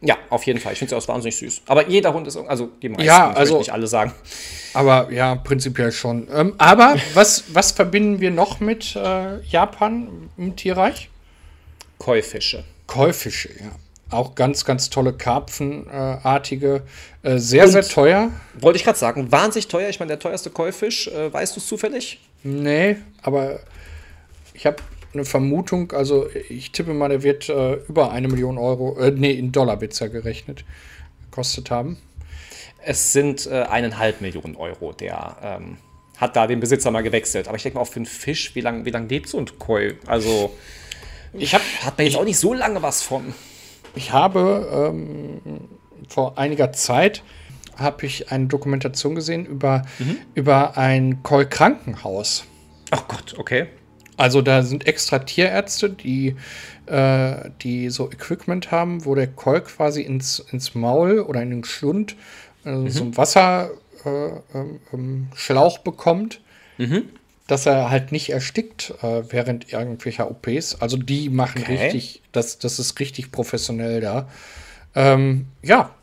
Ja, 0.00 0.16
auf 0.30 0.44
jeden 0.44 0.58
Fall. 0.58 0.72
Ich 0.72 0.80
finde 0.80 0.90
sie 0.90 0.96
auch 0.96 1.08
wahnsinnig 1.08 1.36
süß. 1.36 1.62
Aber 1.66 1.88
jeder 1.88 2.12
Hund 2.12 2.26
ist, 2.26 2.36
also 2.36 2.70
die 2.82 2.88
meisten, 2.88 3.04
ja, 3.04 3.30
also, 3.30 3.58
nicht 3.58 3.72
alle 3.72 3.86
sagen. 3.86 4.12
Aber 4.74 5.12
ja, 5.12 5.36
prinzipiell 5.36 5.92
schon. 5.92 6.28
Ähm, 6.32 6.54
aber 6.58 6.96
was, 7.14 7.44
was 7.54 7.70
verbinden 7.70 8.20
wir 8.20 8.32
noch 8.32 8.58
mit 8.58 8.96
äh, 8.96 9.40
Japan 9.42 10.28
im 10.36 10.56
Tierreich? 10.56 11.08
Käufische. 11.98 12.64
Käufische, 12.88 13.50
ja. 13.60 13.70
Auch 14.12 14.34
ganz, 14.34 14.64
ganz 14.64 14.90
tolle 14.90 15.12
Karpfenartige. 15.12 16.82
Äh, 17.22 17.38
sehr, 17.38 17.64
Und, 17.64 17.70
sehr 17.70 17.82
teuer. 17.82 18.30
Wollte 18.58 18.76
ich 18.76 18.84
gerade 18.84 18.98
sagen, 18.98 19.32
wahnsinnig 19.32 19.68
teuer. 19.68 19.88
Ich 19.88 20.00
meine, 20.00 20.10
der 20.10 20.18
teuerste 20.18 20.50
Käufisch, 20.50 21.08
äh, 21.08 21.32
weißt 21.32 21.56
du 21.56 21.60
es 21.60 21.66
zufällig? 21.66 22.20
Nee, 22.42 22.96
aber 23.22 23.60
ich 24.54 24.66
habe 24.66 24.76
eine 25.14 25.24
Vermutung, 25.24 25.92
also 25.92 26.28
ich 26.48 26.72
tippe 26.72 26.94
mal, 26.94 27.08
der 27.08 27.22
wird 27.22 27.48
äh, 27.48 27.74
über 27.88 28.12
eine 28.12 28.28
Million 28.28 28.58
Euro, 28.58 28.98
äh, 28.98 29.10
nee, 29.10 29.32
in 29.32 29.52
Dollar 29.52 29.76
bitte 29.76 30.10
gerechnet, 30.10 30.64
gekostet 31.24 31.70
haben. 31.70 31.98
Es 32.84 33.12
sind 33.12 33.46
äh, 33.46 33.62
eineinhalb 33.62 34.20
Millionen 34.20 34.56
Euro. 34.56 34.92
Der 34.92 35.36
ähm, 35.42 35.76
hat 36.16 36.36
da 36.36 36.46
den 36.46 36.60
Besitzer 36.60 36.90
mal 36.90 37.02
gewechselt. 37.02 37.48
Aber 37.48 37.56
ich 37.56 37.62
denke 37.62 37.76
mal, 37.76 37.82
auch 37.82 37.88
für 37.88 37.96
einen 37.96 38.06
Fisch, 38.06 38.54
wie 38.54 38.60
lange 38.60 38.84
wie 38.84 38.90
lang 38.90 39.08
lebt 39.08 39.28
so 39.28 39.38
ein 39.38 39.46
Koi? 39.58 39.94
Also, 40.06 40.56
ich 41.32 41.54
habe. 41.54 41.64
Hat 41.84 41.96
man 41.96 42.06
jetzt 42.06 42.16
auch 42.16 42.24
nicht 42.24 42.38
so 42.38 42.54
lange 42.54 42.82
was 42.82 43.02
von. 43.02 43.34
Ich 43.94 44.12
habe 44.12 44.90
ähm, 44.94 45.68
vor 46.08 46.38
einiger 46.38 46.72
Zeit 46.72 47.22
habe 47.76 48.06
ich 48.06 48.30
eine 48.30 48.46
Dokumentation 48.46 49.14
gesehen 49.14 49.46
über, 49.46 49.82
mhm. 49.98 50.18
über 50.34 50.76
ein 50.76 51.22
Koi-Krankenhaus. 51.22 52.44
Ach 52.90 53.08
Gott, 53.08 53.34
okay. 53.38 53.66
Also 54.16 54.42
da 54.42 54.62
sind 54.62 54.86
extra 54.86 55.20
Tierärzte, 55.20 55.88
die, 55.90 56.36
äh, 56.86 57.50
die 57.62 57.88
so 57.88 58.10
Equipment 58.10 58.70
haben, 58.70 59.04
wo 59.04 59.14
der 59.14 59.26
Koi 59.26 59.60
quasi 59.60 60.02
ins, 60.02 60.38
ins 60.38 60.74
Maul 60.74 61.20
oder 61.20 61.42
in 61.42 61.50
den 61.50 61.64
Schlund 61.64 62.16
äh, 62.64 62.72
mhm. 62.72 62.90
so 62.90 63.02
einen 63.04 63.16
Wasserschlauch 63.16 63.74
äh, 64.04 64.92
ähm, 64.92 65.28
bekommt. 65.84 66.40
Mhm 66.76 67.08
dass 67.52 67.66
er 67.66 67.90
halt 67.90 68.12
nicht 68.12 68.30
erstickt 68.30 68.94
äh, 69.02 69.30
während 69.30 69.70
irgendwelcher 69.74 70.30
OPs. 70.30 70.80
Also 70.80 70.96
die 70.96 71.28
machen 71.28 71.60
okay. 71.60 71.76
richtig, 71.76 72.22
das, 72.32 72.58
das 72.58 72.78
ist 72.78 72.98
richtig 72.98 73.30
professionell 73.30 74.00
da. 74.00 74.26
Ähm, 74.94 75.48
ja. 75.62 75.94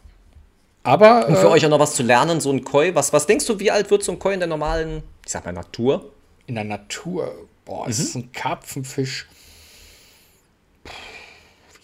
Aber. 0.84 1.28
Und 1.28 1.38
für 1.38 1.48
äh, 1.48 1.50
euch 1.50 1.66
auch 1.66 1.72
noch 1.72 1.80
was 1.80 1.96
zu 1.96 2.04
lernen, 2.04 2.40
so 2.40 2.52
ein 2.52 2.64
Koi. 2.64 2.94
Was, 2.94 3.14
was 3.14 3.26
denkst 3.26 3.48
du, 3.48 3.60
wie 3.60 3.72
alt 3.72 3.90
wird 3.90 4.04
so 4.04 4.12
ein 4.12 4.20
Koi 4.20 4.36
in 4.36 4.40
der 4.40 4.48
normalen, 4.48 5.02
ich 5.26 5.32
sag 5.32 5.44
mal, 5.44 5.52
Natur? 5.52 6.12
In 6.46 6.54
der 6.54 6.66
Natur. 6.66 7.34
Boah, 7.66 7.86
mhm. 7.86 7.90
es 7.90 7.98
ist 7.98 8.14
ein 8.14 8.32
Karpfenfisch. 8.32 9.28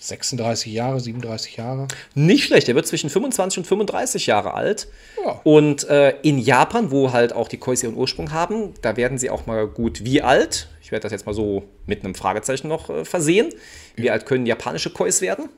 36 0.08 0.72
Jahre, 0.72 1.00
37 1.00 1.58
Jahre. 1.58 1.88
Nicht 2.14 2.46
schlecht, 2.46 2.68
er 2.70 2.76
wird 2.76 2.88
zwischen 2.88 3.10
25 3.10 3.60
und 3.60 3.66
35 3.66 4.28
Jahre 4.28 4.54
alt. 4.54 4.88
Ja. 5.24 5.42
Und 5.44 5.88
äh, 5.90 6.16
in 6.22 6.38
Japan, 6.38 6.92
wo 6.92 7.12
halt 7.12 7.34
auch 7.34 7.48
die 7.48 7.58
Kois 7.58 7.84
ihren 7.84 7.96
Ursprung 7.96 8.32
haben, 8.32 8.74
da 8.82 8.98
werden 8.98 9.18
sie 9.18 9.30
auch 9.30 9.46
mal 9.46 9.68
gut 9.68 10.06
wie 10.06 10.22
alt. 10.22 10.70
Ich 10.82 10.92
werde 10.92 11.04
das 11.04 11.12
jetzt 11.12 11.26
mal 11.26 11.34
so 11.34 11.64
mit 11.86 12.04
einem 12.04 12.16
Fragezeichen 12.16 12.68
noch 12.68 12.90
äh, 12.90 13.06
versehen. 13.06 13.50
Wie 13.96 14.12
alt 14.12 14.26
können 14.26 14.46
japanische 14.46 14.92
Kois 14.92 15.22
werden? 15.22 15.50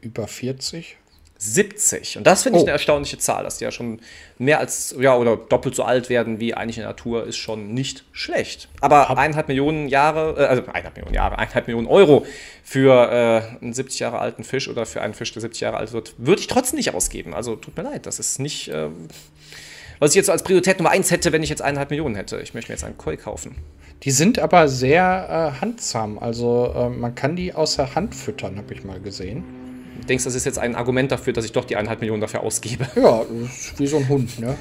Über 0.00 0.26
40. 0.26 0.98
70. 1.38 2.16
Und 2.16 2.26
das 2.26 2.42
finde 2.42 2.58
ich 2.58 2.62
Oh. 2.62 2.66
eine 2.66 2.72
erstaunliche 2.72 3.18
Zahl, 3.18 3.44
dass 3.44 3.58
die 3.58 3.64
ja 3.64 3.70
schon 3.70 4.00
mehr 4.38 4.60
als, 4.60 4.94
ja, 4.98 5.16
oder 5.16 5.36
doppelt 5.36 5.74
so 5.74 5.82
alt 5.82 6.08
werden 6.08 6.40
wie 6.40 6.54
eigentlich 6.54 6.76
in 6.78 6.82
der 6.82 6.90
Natur, 6.90 7.26
ist 7.26 7.36
schon 7.36 7.74
nicht 7.74 8.04
schlecht. 8.12 8.68
Aber 8.80 9.10
eineinhalb 9.10 9.48
Millionen 9.48 9.88
Jahre, 9.88 10.40
äh, 10.40 10.46
also 10.46 10.62
eineinhalb 10.62 10.96
Millionen 10.96 11.14
Jahre, 11.14 11.38
eineinhalb 11.38 11.66
Millionen 11.66 11.86
Euro 11.88 12.24
für 12.62 13.10
äh, 13.60 13.62
einen 13.62 13.74
70 13.74 14.00
Jahre 14.00 14.18
alten 14.20 14.44
Fisch 14.44 14.68
oder 14.68 14.86
für 14.86 15.02
einen 15.02 15.14
Fisch, 15.14 15.32
der 15.32 15.42
70 15.42 15.60
Jahre 15.60 15.76
alt 15.76 15.92
wird, 15.92 16.14
würde 16.18 16.40
ich 16.40 16.46
trotzdem 16.46 16.76
nicht 16.78 16.94
ausgeben. 16.94 17.34
Also 17.34 17.56
tut 17.56 17.76
mir 17.76 17.82
leid, 17.82 18.06
das 18.06 18.18
ist 18.18 18.38
nicht, 18.38 18.68
äh, 18.68 18.88
was 19.98 20.10
ich 20.10 20.16
jetzt 20.16 20.26
so 20.26 20.32
als 20.32 20.42
Priorität 20.44 20.78
Nummer 20.78 20.90
eins 20.90 21.10
hätte, 21.10 21.32
wenn 21.32 21.42
ich 21.42 21.50
jetzt 21.50 21.62
eineinhalb 21.62 21.90
Millionen 21.90 22.14
hätte. 22.14 22.40
Ich 22.40 22.54
möchte 22.54 22.70
mir 22.70 22.76
jetzt 22.76 22.84
einen 22.84 22.96
Koi 22.98 23.16
kaufen. 23.16 23.56
Die 24.02 24.10
sind 24.10 24.38
aber 24.38 24.68
sehr 24.68 25.52
äh, 25.56 25.60
handzahm. 25.60 26.18
Also 26.18 26.72
äh, 26.76 26.88
man 26.88 27.14
kann 27.14 27.36
die 27.36 27.52
außer 27.54 27.94
Hand 27.94 28.14
füttern, 28.14 28.56
habe 28.56 28.72
ich 28.74 28.84
mal 28.84 29.00
gesehen. 29.00 29.44
Du 30.04 30.08
denkst, 30.08 30.24
das 30.24 30.34
ist 30.34 30.44
jetzt 30.44 30.58
ein 30.58 30.74
Argument 30.76 31.10
dafür, 31.10 31.32
dass 31.32 31.46
ich 31.46 31.52
doch 31.52 31.64
die 31.64 31.76
eineinhalb 31.76 32.00
Millionen 32.00 32.20
dafür 32.20 32.40
ausgebe? 32.42 32.86
Ja, 32.94 33.22
wie 33.78 33.86
so 33.86 33.96
ein 33.96 34.06
Hund, 34.06 34.38
ne? 34.38 34.54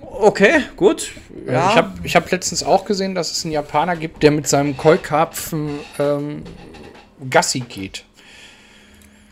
Okay, 0.00 0.62
gut. 0.74 1.12
Ja. 1.46 1.70
Ich 1.70 1.76
habe 1.76 1.92
ich 2.02 2.16
hab 2.16 2.28
letztens 2.32 2.64
auch 2.64 2.84
gesehen, 2.84 3.14
dass 3.14 3.30
es 3.30 3.44
einen 3.44 3.52
Japaner 3.52 3.94
gibt, 3.94 4.24
der 4.24 4.32
mit 4.32 4.48
seinem 4.48 4.76
Koi-Karpfen 4.76 5.78
ähm, 6.00 6.42
Gassi 7.30 7.60
geht. 7.60 8.04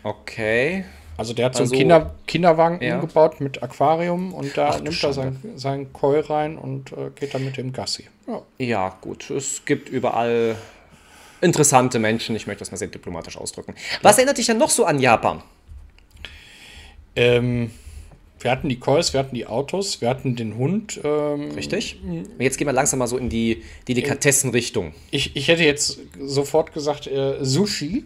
Okay. 0.05 0.85
Also 1.17 1.35
der 1.35 1.47
hat 1.47 1.55
so 1.57 1.63
Also- 1.63 1.73
einen 1.75 1.81
Kinder, 1.81 2.15
Kinderwagen 2.29 2.81
Ja. 2.81 2.95
umgebaut 2.97 3.41
mit 3.41 3.63
Aquarium 3.65 4.33
und 4.35 4.57
da 4.57 4.69
Ach 4.71 4.75
nimmt 4.77 4.89
er 4.89 4.93
Schande. 4.93 5.15
sein, 5.15 5.39
seinen 5.57 5.93
Koi 5.93 6.21
rein 6.21 6.57
und 6.57 6.93
äh, 6.93 7.11
geht 7.19 7.35
dann 7.35 7.45
mit 7.45 7.57
dem 7.57 7.73
Gassi. 7.73 8.07
Ja. 8.29 8.43
Ja, 8.59 8.97
gut. 9.01 9.29
Es 9.31 9.65
gibt 9.65 9.89
überall 9.89 10.55
interessante 11.43 11.99
Menschen. 11.99 12.35
Ich 12.37 12.47
möchte 12.47 12.61
das 12.61 12.71
mal 12.71 12.77
sehr 12.77 12.89
diplomatisch 12.89 13.37
ausdrücken. 13.37 13.75
Was 14.01 14.17
erinnert 14.17 14.39
dich 14.39 14.47
denn 14.47 14.59
noch 14.59 14.71
so 14.71 14.85
an 14.85 14.99
Japan? 14.99 15.43
Ähm, 17.15 17.71
wir 18.41 18.51
hatten 18.51 18.69
die 18.69 18.79
Kois, 18.79 19.13
wir 19.13 19.21
hatten 19.21 19.35
die 19.35 19.47
Autos, 19.47 20.01
wir 20.01 20.09
hatten 20.09 20.35
den 20.35 20.57
Hund. 20.57 21.01
Ähm, 21.05 21.53
Richtig? 21.53 22.01
Jetzt 22.39 22.57
gehen 22.57 22.67
wir 22.67 22.73
langsam 22.73 22.99
mal 22.99 23.07
so 23.07 23.19
in 23.19 23.29
die 23.29 23.63
Delikatessenrichtung. 23.89 24.95
ich, 25.11 25.37
ich 25.37 25.49
hätte 25.49 25.65
jetzt 25.65 25.99
sofort 26.19 26.73
gesagt 26.73 27.07
äh, 27.07 27.45
Sushi. 27.45 28.05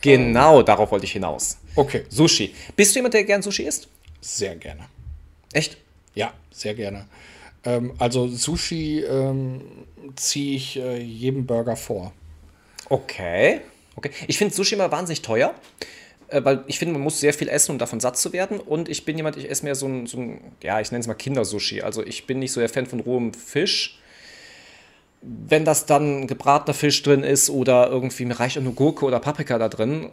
Genau, 0.00 0.62
darauf 0.62 0.90
wollte 0.90 1.06
ich 1.06 1.12
hinaus. 1.12 1.58
Okay, 1.76 2.04
Sushi. 2.10 2.54
Bist 2.76 2.94
du 2.94 2.98
jemand, 2.98 3.14
der 3.14 3.24
gern 3.24 3.42
Sushi 3.42 3.64
isst? 3.64 3.88
sehr 4.20 4.56
gerne. 4.56 4.86
Echt? 5.52 5.76
Ja, 6.14 6.32
sehr 6.50 6.74
gerne. 6.74 7.06
Ähm, 7.64 7.92
also 7.98 8.28
Sushi 8.28 9.00
ähm, 9.00 9.60
ziehe 10.16 10.56
ich 10.56 10.76
äh, 10.78 11.00
jedem 11.00 11.46
Burger 11.46 11.76
vor. 11.76 12.12
Okay. 12.88 13.60
okay. 13.96 14.10
Ich 14.26 14.38
finde 14.38 14.54
Sushi 14.54 14.74
immer 14.74 14.90
wahnsinnig 14.90 15.22
teuer. 15.22 15.54
äh, 16.28 16.44
Weil 16.44 16.64
ich 16.66 16.78
finde, 16.78 16.94
man 16.94 17.02
muss 17.02 17.20
sehr 17.20 17.34
viel 17.34 17.48
essen, 17.48 17.72
um 17.72 17.78
davon 17.78 18.00
satt 18.00 18.18
zu 18.18 18.32
werden. 18.32 18.60
Und 18.60 18.88
ich 18.88 19.04
bin 19.04 19.16
jemand, 19.16 19.36
ich 19.36 19.50
esse 19.50 19.64
mehr 19.64 19.74
so 19.74 19.86
ein, 19.86 20.06
so 20.06 20.18
ein 20.18 20.40
ja, 20.62 20.80
ich 20.80 20.90
nenne 20.90 21.00
es 21.00 21.06
mal 21.06 21.14
Kindersushi. 21.14 21.82
Also 21.82 22.04
ich 22.04 22.26
bin 22.26 22.38
nicht 22.38 22.52
so 22.52 22.60
der 22.60 22.68
Fan 22.68 22.86
von 22.86 23.00
rohem 23.00 23.32
Fisch. 23.34 23.98
Wenn 25.22 25.64
das 25.64 25.86
dann 25.86 26.26
gebratener 26.26 26.74
Fisch 26.74 27.02
drin 27.02 27.22
ist 27.22 27.48
oder 27.48 27.88
irgendwie, 27.88 28.26
mir 28.26 28.38
reicht 28.38 28.58
auch 28.58 28.62
nur 28.62 28.74
Gurke 28.74 29.06
oder 29.06 29.20
Paprika 29.20 29.58
da 29.58 29.70
drin 29.70 30.10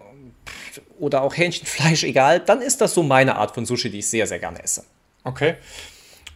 oder 1.00 1.22
auch 1.22 1.36
Hähnchenfleisch, 1.36 2.04
egal, 2.06 2.40
dann 2.40 2.62
ist 2.62 2.80
das 2.80 2.94
so 2.94 3.04
meine 3.04 3.36
Art 3.36 3.54
von 3.54 3.66
Sushi, 3.66 3.90
die 3.90 4.00
ich 4.00 4.08
sehr, 4.08 4.26
sehr 4.26 4.40
gerne 4.40 4.64
esse. 4.64 4.86
Okay. 5.26 5.56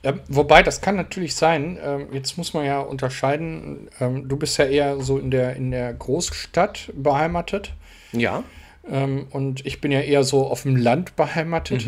Ähm, 0.05 0.21
wobei, 0.29 0.63
das 0.63 0.79
kann 0.81 0.95
natürlich 0.95 1.35
sein. 1.35 1.77
Ähm, 1.83 2.07
jetzt 2.13 2.37
muss 2.37 2.53
man 2.53 2.63
ja 2.65 2.79
unterscheiden. 2.79 3.89
Ähm, 3.99 4.29
du 4.29 4.37
bist 4.37 4.57
ja 4.57 4.65
eher 4.65 5.01
so 5.01 5.17
in 5.17 5.31
der, 5.31 5.55
in 5.55 5.71
der 5.71 5.93
Großstadt 5.93 6.91
beheimatet. 6.95 7.73
Ja. 8.11 8.43
Ähm, 8.89 9.27
und 9.31 9.65
ich 9.65 9.81
bin 9.81 9.91
ja 9.91 10.01
eher 10.01 10.23
so 10.23 10.45
auf 10.47 10.61
dem 10.61 10.75
Land 10.75 11.15
beheimatet. 11.15 11.87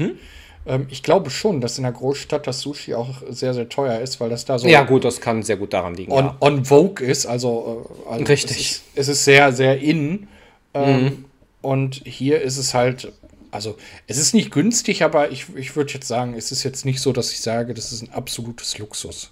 Ähm, 0.66 0.88
ich 0.90 1.04
glaube 1.04 1.30
schon, 1.30 1.62
dass 1.62 1.78
in 1.78 1.84
der 1.84 1.94
Großstadt 1.94 2.48
das 2.48 2.60
Sushi 2.62 2.96
auch 2.96 3.22
sehr, 3.30 3.54
sehr 3.54 3.70
teuer 3.70 4.00
ist, 4.02 4.20
weil 4.20 4.30
das 4.30 4.46
da 4.46 4.58
so 4.60 4.68
Ja, 4.68 4.84
gut, 4.84 5.06
das 5.06 5.22
kann 5.22 5.44
sehr 5.44 5.58
gut 5.58 5.74
daran 5.74 5.94
liegen. 5.94 6.12
on, 6.12 6.26
ja. 6.26 6.36
on 6.42 6.66
vogue 6.66 7.06
ist. 7.06 7.26
Also, 7.26 7.88
äh, 8.08 8.14
also 8.14 8.26
Richtig. 8.26 8.58
Es 8.58 8.72
ist, 8.72 8.84
es 8.96 9.08
ist 9.08 9.26
sehr, 9.26 9.54
sehr 9.54 9.80
in. 9.80 10.28
Ähm, 10.74 11.26
Und 11.62 12.02
hier 12.06 12.42
ist 12.42 12.58
es 12.58 12.74
halt, 12.74 13.12
also 13.52 13.78
es 14.08 14.18
ist 14.18 14.34
nicht 14.34 14.52
günstig, 14.52 15.04
aber 15.04 15.32
ich, 15.32 15.48
ich 15.56 15.76
würde 15.76 15.94
jetzt 15.94 16.08
sagen, 16.08 16.34
es 16.34 16.52
ist 16.52 16.64
jetzt 16.64 16.86
nicht 16.86 17.02
so, 17.02 17.14
dass 17.14 17.32
ich 17.32 17.42
sage, 17.42 17.74
das 17.74 17.92
ist 17.92 18.02
ein 18.02 18.12
absolutes 18.12 18.78
Luxus. 18.78 19.30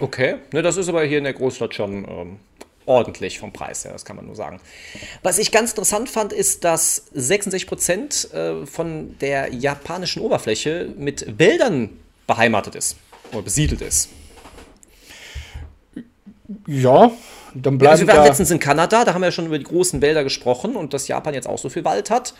Okay, 0.00 0.36
ne, 0.52 0.62
das 0.62 0.76
ist 0.76 0.88
aber 0.88 1.04
hier 1.04 1.18
in 1.18 1.24
der 1.24 1.34
Großstadt 1.34 1.74
schon 1.74 2.04
ähm, 2.08 2.36
ordentlich 2.86 3.38
vom 3.38 3.52
Preis 3.52 3.84
her, 3.84 3.92
das 3.92 4.04
kann 4.04 4.16
man 4.16 4.26
nur 4.26 4.36
sagen. 4.36 4.60
Was 5.22 5.38
ich 5.38 5.52
ganz 5.52 5.70
interessant 5.70 6.10
fand, 6.10 6.32
ist, 6.32 6.64
dass 6.64 7.06
66 7.12 7.66
Prozent 7.66 8.32
äh, 8.32 8.66
von 8.66 9.16
der 9.18 9.52
japanischen 9.52 10.20
Oberfläche 10.20 10.92
mit 10.96 11.38
Wäldern 11.38 11.90
beheimatet 12.26 12.74
ist 12.74 12.96
oder 13.32 13.42
besiedelt 13.42 13.80
ist. 13.80 14.08
Ja, 16.66 17.10
dann 17.54 17.78
bleiben 17.78 17.92
Also 17.92 18.06
wir 18.06 18.14
waren 18.14 18.26
letztens 18.26 18.50
in 18.50 18.58
Kanada, 18.58 19.04
da 19.04 19.14
haben 19.14 19.22
wir 19.22 19.28
ja 19.28 19.32
schon 19.32 19.46
über 19.46 19.58
die 19.58 19.64
großen 19.64 20.02
Wälder 20.02 20.24
gesprochen 20.24 20.76
und 20.76 20.92
dass 20.92 21.08
Japan 21.08 21.34
jetzt 21.34 21.46
auch 21.46 21.58
so 21.58 21.68
viel 21.68 21.84
Wald 21.84 22.10
hat, 22.10 22.34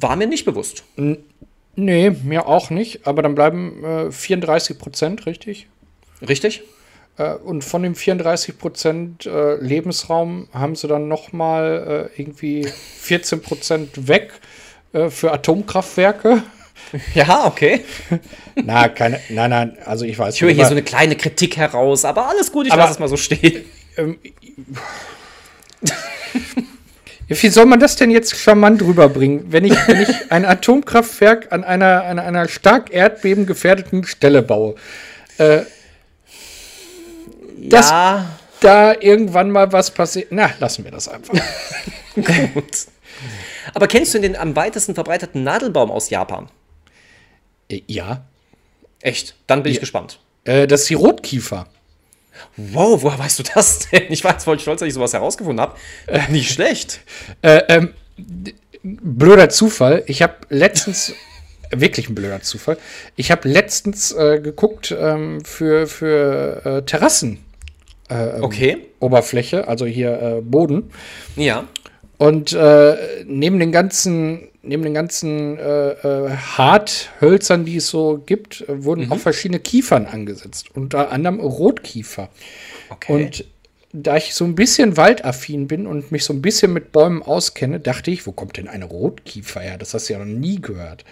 war 0.00 0.16
mir 0.16 0.26
nicht 0.26 0.44
bewusst. 0.44 0.84
Nee, 1.76 2.10
mir 2.10 2.46
auch 2.46 2.70
nicht, 2.70 3.06
aber 3.06 3.22
dann 3.22 3.34
bleiben 3.34 3.84
äh, 3.84 4.10
34 4.12 4.78
Prozent, 4.78 5.26
richtig? 5.26 5.66
Richtig? 6.26 6.62
Äh, 7.16 7.34
und 7.34 7.62
von 7.64 7.82
dem 7.82 7.94
34 7.94 8.58
Prozent 8.58 9.26
äh, 9.26 9.56
Lebensraum 9.56 10.48
haben 10.52 10.76
sie 10.76 10.88
dann 10.88 11.08
nochmal 11.08 12.10
äh, 12.16 12.20
irgendwie 12.20 12.64
14 12.66 13.40
Prozent 13.42 14.08
weg 14.08 14.32
äh, 14.92 15.10
für 15.10 15.32
Atomkraftwerke. 15.32 16.42
Ja, 17.14 17.46
okay. 17.46 17.82
Na, 18.56 18.88
keine, 18.88 19.18
nein, 19.30 19.50
nein, 19.50 19.78
also 19.84 20.04
ich 20.04 20.18
weiß 20.18 20.34
Ich 20.34 20.42
höre 20.42 20.50
hier 20.50 20.62
aber- 20.64 20.68
so 20.70 20.74
eine 20.74 20.82
kleine 20.82 21.16
Kritik 21.16 21.56
heraus, 21.56 22.04
aber 22.04 22.28
alles 22.28 22.50
gut, 22.52 22.66
ich 22.66 22.72
Aber- 22.72 22.82
lasse 22.82 22.94
es 22.94 22.98
mal 22.98 23.08
so 23.08 23.16
stehen. 23.16 23.64
Wie 27.28 27.48
soll 27.48 27.66
man 27.66 27.80
das 27.80 27.96
denn 27.96 28.10
jetzt 28.10 28.36
charmant 28.36 28.82
rüberbringen, 28.82 29.46
wenn 29.52 29.64
ich, 29.64 29.74
wenn 29.88 30.02
ich 30.02 30.08
ein 30.30 30.44
Atomkraftwerk 30.44 31.52
an 31.52 31.64
einer, 31.64 32.04
an 32.04 32.18
einer 32.18 32.48
stark 32.48 32.92
erdbebengefährdeten 32.92 34.04
Stelle 34.04 34.42
baue? 34.42 34.74
Das- 37.56 37.90
ja, 37.90 38.26
Da 38.60 38.94
irgendwann 39.00 39.50
mal 39.50 39.72
was 39.72 39.90
passiert. 39.90 40.28
Na, 40.30 40.50
lassen 40.58 40.84
wir 40.84 40.90
das 40.90 41.08
einfach. 41.08 41.34
gut. 42.14 42.86
Aber 43.74 43.86
kennst 43.88 44.14
du 44.14 44.18
den 44.20 44.36
am 44.36 44.54
weitesten 44.56 44.94
verbreiteten 44.94 45.42
Nadelbaum 45.44 45.90
aus 45.90 46.10
Japan? 46.10 46.48
Äh, 47.68 47.82
ja. 47.86 48.24
Echt? 49.00 49.34
Dann 49.46 49.62
bin 49.62 49.72
ich 49.72 49.80
gespannt. 49.80 50.18
Äh, 50.44 50.66
das 50.66 50.82
ist 50.82 50.90
die 50.90 50.94
Rotkiefer. 50.94 51.66
Wow, 52.56 53.02
woher 53.02 53.18
weißt 53.18 53.38
du 53.38 53.42
das 53.54 53.88
denn? 53.92 54.04
Ich 54.10 54.24
war 54.24 54.32
jetzt 54.32 54.44
voll 54.44 54.58
stolz, 54.58 54.80
dass 54.80 54.88
ich 54.88 54.94
sowas 54.94 55.12
herausgefunden 55.12 55.60
habe. 55.60 55.76
Nicht 56.30 56.52
schlecht. 56.52 57.00
Äh, 57.42 57.62
ähm, 57.68 57.94
blöder 58.82 59.48
Zufall. 59.48 60.02
Ich 60.06 60.22
habe 60.22 60.34
letztens, 60.48 61.14
wirklich 61.70 62.08
ein 62.08 62.14
blöder 62.14 62.42
Zufall, 62.42 62.78
ich 63.16 63.30
habe 63.30 63.48
letztens 63.48 64.12
äh, 64.12 64.40
geguckt 64.40 64.94
ähm, 64.96 65.44
für, 65.44 65.86
für 65.86 66.64
äh, 66.64 66.82
Terrassen. 66.82 67.38
Okay. 68.40 68.86
Oberfläche, 69.00 69.66
also 69.66 69.86
hier 69.86 70.20
äh, 70.20 70.40
Boden. 70.42 70.90
Ja. 71.36 71.66
Und 72.18 72.52
äh, 72.52 72.96
neben 73.26 73.58
den 73.58 73.72
ganzen, 73.72 74.48
neben 74.66 74.82
den 74.82 74.94
ganzen 74.94 75.58
äh, 75.58 75.90
äh, 75.90 76.30
Harthölzern, 76.30 77.64
die 77.64 77.76
es 77.76 77.88
so 77.88 78.22
gibt, 78.24 78.62
äh, 78.62 78.84
wurden 78.84 79.10
auch 79.10 79.18
verschiedene 79.18 79.60
Kiefern 79.60 80.06
angesetzt. 80.06 80.74
Unter 80.74 81.10
anderem 81.10 81.40
Rotkiefer. 81.40 82.28
Okay. 82.90 83.12
Und 83.12 83.44
da 83.92 84.16
ich 84.16 84.34
so 84.34 84.44
ein 84.44 84.56
bisschen 84.56 84.96
waldaffin 84.96 85.68
bin 85.68 85.86
und 85.86 86.10
mich 86.10 86.24
so 86.24 86.32
ein 86.32 86.42
bisschen 86.42 86.72
mit 86.72 86.90
Bäumen 86.90 87.22
auskenne, 87.22 87.78
dachte 87.78 88.10
ich, 88.10 88.26
wo 88.26 88.32
kommt 88.32 88.56
denn 88.56 88.68
eine 88.68 88.86
Rotkiefer 88.86 89.60
her? 89.60 89.78
Das 89.78 89.94
hast 89.94 90.08
du 90.08 90.14
ja 90.14 90.18
noch 90.18 90.26
nie 90.26 90.60
gehört. 90.60 91.04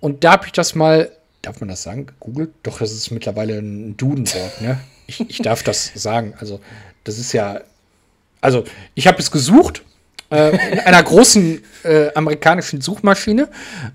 Und 0.00 0.24
da 0.24 0.32
habe 0.32 0.46
ich 0.46 0.52
das 0.52 0.74
mal, 0.74 1.10
darf 1.42 1.60
man 1.60 1.68
das 1.68 1.82
sagen, 1.82 2.06
gegoogelt? 2.06 2.50
Doch, 2.62 2.78
das 2.78 2.92
ist 2.92 3.10
mittlerweile 3.10 3.58
ein 3.58 3.96
Dudenwort, 3.96 4.60
ne? 4.62 4.80
Ich, 5.06 5.20
ich 5.20 5.38
darf 5.42 5.62
das 5.62 5.92
sagen. 5.94 6.34
Also, 6.38 6.60
das 7.04 7.18
ist 7.18 7.32
ja. 7.32 7.60
Also, 8.40 8.64
ich 8.94 9.06
habe 9.06 9.18
es 9.18 9.30
gesucht 9.30 9.82
äh, 10.30 10.72
in 10.72 10.80
einer 10.80 11.02
großen 11.02 11.62
äh, 11.84 12.12
amerikanischen 12.14 12.80
Suchmaschine. 12.80 13.48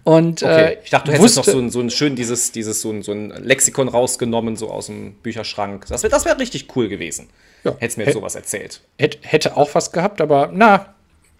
Und 0.03 0.43
okay. 0.43 0.73
äh, 0.73 0.77
Ich 0.83 0.89
dachte, 0.89 1.11
du 1.11 1.17
hättest 1.17 1.37
noch 1.37 1.43
so 1.43 1.59
ein, 1.59 1.69
so 1.69 1.79
ein 1.79 1.89
schön 1.89 2.15
dieses, 2.15 2.51
dieses 2.51 2.81
so, 2.81 2.91
ein, 2.91 3.01
so 3.03 3.11
ein 3.11 3.29
Lexikon 3.29 3.87
rausgenommen, 3.87 4.55
so 4.55 4.69
aus 4.69 4.87
dem 4.87 5.13
Bücherschrank. 5.15 5.85
Das 5.87 6.03
wäre 6.03 6.11
das 6.11 6.25
wär 6.25 6.37
richtig 6.39 6.75
cool 6.75 6.87
gewesen. 6.87 7.29
Ja. 7.63 7.75
Hättest 7.79 7.97
mir 7.97 8.05
jetzt 8.05 8.13
sowas 8.13 8.35
erzählt. 8.35 8.81
Hätt, 8.97 9.19
hätte 9.21 9.57
auch 9.57 9.73
was 9.75 9.91
gehabt, 9.91 10.21
aber 10.21 10.49
na, 10.53 10.93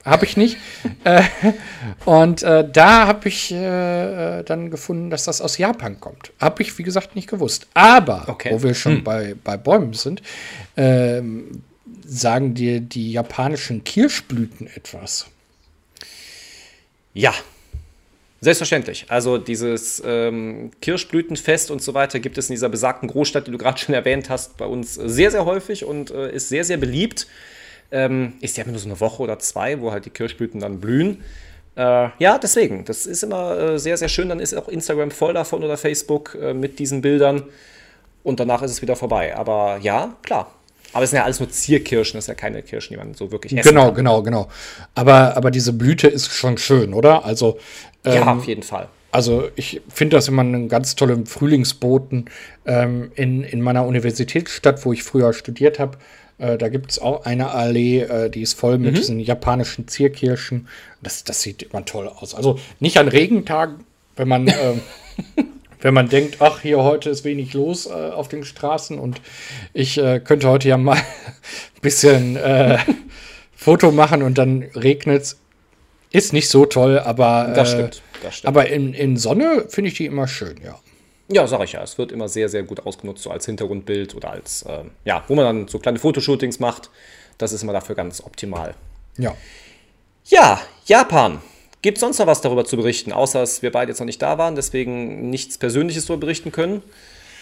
habe 0.03 0.25
ich 0.25 0.35
nicht. 0.37 0.57
äh, 1.03 1.23
und 2.05 2.43
äh, 2.43 2.67
da 2.69 3.07
habe 3.07 3.27
ich 3.27 3.51
äh, 3.51 4.43
dann 4.43 4.71
gefunden, 4.71 5.09
dass 5.09 5.25
das 5.25 5.41
aus 5.41 5.57
Japan 5.57 5.99
kommt. 5.99 6.31
Habe 6.39 6.63
ich, 6.63 6.77
wie 6.77 6.83
gesagt, 6.83 7.15
nicht 7.15 7.29
gewusst. 7.29 7.67
Aber, 7.73 8.25
Okay. 8.27 8.49
wo 8.51 8.61
wir 8.63 8.73
schon 8.73 9.03
bei, 9.03 9.35
bei 9.43 9.57
Bäumen 9.57 9.93
sind, 9.93 10.21
ähm, 10.77 11.63
sagen 12.05 12.53
dir 12.53 12.79
die 12.79 13.11
japanischen 13.11 13.83
Kirschblüten 13.83 14.67
etwas? 14.67 15.27
Ja, 17.13 17.33
Selbstverständlich. 18.43 19.05
Also 19.07 19.37
dieses 19.37 20.01
ähm, 20.03 20.71
Kirschblütenfest 20.81 21.69
und 21.69 21.83
so 21.83 21.93
weiter 21.93 22.19
gibt 22.19 22.39
es 22.39 22.49
in 22.49 22.55
dieser 22.55 22.69
besagten 22.69 23.07
Großstadt, 23.07 23.45
die 23.45 23.51
du 23.51 23.59
gerade 23.59 23.77
schon 23.77 23.93
erwähnt 23.93 24.31
hast, 24.31 24.57
bei 24.57 24.65
uns 24.65 24.95
sehr, 24.95 25.29
sehr 25.29 25.45
häufig 25.45 25.85
und 25.85 26.09
äh, 26.09 26.31
ist 26.31 26.49
sehr, 26.49 26.63
sehr 26.63 26.77
beliebt. 26.77 27.27
Ähm, 27.91 28.33
ist 28.41 28.57
ja 28.57 28.63
immer 28.63 28.71
nur 28.71 28.81
so 28.81 28.89
eine 28.89 28.99
Woche 28.99 29.21
oder 29.21 29.37
zwei, 29.37 29.79
wo 29.79 29.91
halt 29.91 30.05
die 30.05 30.09
Kirschblüten 30.09 30.59
dann 30.59 30.79
blühen. 30.79 31.23
Äh, 31.75 32.09
ja, 32.17 32.39
deswegen. 32.39 32.83
Das 32.85 33.05
ist 33.05 33.21
immer 33.21 33.59
äh, 33.59 33.79
sehr, 33.79 33.97
sehr 33.97 34.09
schön. 34.09 34.29
Dann 34.29 34.39
ist 34.39 34.55
auch 34.55 34.69
Instagram 34.69 35.11
voll 35.11 35.35
davon 35.35 35.63
oder 35.63 35.77
Facebook 35.77 36.35
äh, 36.41 36.55
mit 36.55 36.79
diesen 36.79 37.01
Bildern. 37.01 37.43
Und 38.23 38.39
danach 38.39 38.63
ist 38.63 38.71
es 38.71 38.81
wieder 38.81 38.95
vorbei. 38.95 39.35
Aber 39.35 39.77
ja, 39.83 40.15
klar. 40.23 40.51
Aber 40.93 41.03
es 41.03 41.11
sind 41.11 41.17
ja 41.17 41.23
alles 41.23 41.39
nur 41.39 41.49
Zierkirschen, 41.49 42.17
das 42.17 42.25
sind 42.25 42.35
ja 42.35 42.39
keine 42.39 42.61
Kirschen, 42.61 42.93
die 42.93 42.97
man 42.97 43.13
so 43.13 43.31
wirklich 43.31 43.57
essen 43.57 43.69
Genau, 43.69 43.87
kann. 43.87 43.95
genau, 43.95 44.23
genau. 44.23 44.49
Aber, 44.95 45.37
aber 45.37 45.51
diese 45.51 45.73
Blüte 45.73 46.07
ist 46.07 46.31
schon 46.31 46.57
schön, 46.57 46.93
oder? 46.93 47.25
Also 47.25 47.57
ähm, 48.03 48.13
ja, 48.13 48.33
auf 48.33 48.45
jeden 48.45 48.63
Fall. 48.63 48.89
Also 49.11 49.49
ich 49.55 49.81
finde 49.89 50.15
das 50.17 50.27
immer 50.27 50.41
einen 50.41 50.69
ganz 50.69 50.95
tollen 50.95 51.25
Frühlingsboten 51.25 52.25
ähm, 52.65 53.11
in, 53.15 53.43
in 53.43 53.61
meiner 53.61 53.85
Universitätsstadt, 53.85 54.85
wo 54.85 54.93
ich 54.93 55.03
früher 55.03 55.33
studiert 55.33 55.79
habe. 55.79 55.97
Äh, 56.37 56.57
da 56.57 56.69
gibt 56.69 56.91
es 56.91 56.99
auch 56.99 57.25
eine 57.25 57.51
Allee, 57.51 58.01
äh, 58.01 58.29
die 58.29 58.41
ist 58.41 58.53
voll 58.53 58.77
mit 58.77 58.93
mhm. 58.93 58.95
diesen 58.95 59.19
japanischen 59.19 59.87
Zierkirschen. 59.87 60.67
Das, 61.01 61.23
das 61.23 61.41
sieht 61.41 61.63
immer 61.63 61.85
toll 61.85 62.07
aus. 62.07 62.33
Also 62.33 62.59
nicht 62.79 62.97
an 62.97 63.09
Regentagen, 63.09 63.83
wenn 64.15 64.27
man, 64.27 64.47
äh, 64.47 64.53
wenn 65.81 65.93
man 65.93 66.09
denkt, 66.09 66.37
ach, 66.39 66.61
hier 66.61 66.83
heute 66.83 67.09
ist 67.09 67.23
wenig 67.23 67.53
los 67.53 67.85
äh, 67.85 67.89
auf 67.89 68.27
den 68.27 68.43
Straßen 68.43 68.97
und 68.97 69.21
ich 69.73 69.97
äh, 69.97 70.19
könnte 70.19 70.47
heute 70.47 70.69
ja 70.69 70.77
mal 70.77 70.97
ein 70.97 71.03
bisschen 71.81 72.35
äh, 72.37 72.77
Foto 73.55 73.91
machen 73.91 74.23
und 74.23 74.37
dann 74.37 74.63
regnet 74.75 75.23
es 75.23 75.39
ist 76.11 76.33
nicht 76.33 76.49
so 76.49 76.65
toll, 76.65 76.99
aber, 76.99 77.53
das 77.55 77.71
stimmt, 77.71 78.01
das 78.21 78.37
stimmt. 78.37 78.47
aber 78.49 78.67
in, 78.67 78.93
in 78.93 79.15
Sonne 79.15 79.65
finde 79.69 79.89
ich 79.89 79.97
die 79.97 80.05
immer 80.05 80.27
schön, 80.27 80.59
ja. 80.63 80.77
Ja, 81.29 81.47
sag 81.47 81.63
ich 81.63 81.71
ja. 81.71 81.81
Es 81.81 81.97
wird 81.97 82.11
immer 82.11 82.27
sehr, 82.27 82.49
sehr 82.49 82.63
gut 82.63 82.85
ausgenutzt, 82.85 83.23
so 83.23 83.31
als 83.31 83.45
Hintergrundbild 83.45 84.15
oder 84.15 84.31
als, 84.31 84.63
äh, 84.63 84.83
ja, 85.05 85.23
wo 85.27 85.35
man 85.35 85.45
dann 85.45 85.67
so 85.67 85.79
kleine 85.79 85.97
Fotoshootings 85.97 86.59
macht. 86.59 86.89
Das 87.37 87.53
ist 87.53 87.63
immer 87.63 87.71
dafür 87.71 87.95
ganz 87.95 88.21
optimal. 88.21 88.75
Ja. 89.17 89.35
Ja, 90.25 90.61
Japan. 90.85 91.41
Gibt 91.81 91.97
es 91.97 92.01
sonst 92.01 92.19
noch 92.19 92.27
was 92.27 92.41
darüber 92.41 92.65
zu 92.65 92.77
berichten, 92.77 93.11
außer 93.11 93.39
dass 93.39 93.61
wir 93.61 93.71
beide 93.71 93.91
jetzt 93.91 93.99
noch 93.99 94.05
nicht 94.05 94.21
da 94.21 94.37
waren, 94.37 94.55
deswegen 94.55 95.29
nichts 95.29 95.57
Persönliches 95.57 96.05
darüber 96.05 96.21
berichten 96.21 96.51
können? 96.51 96.83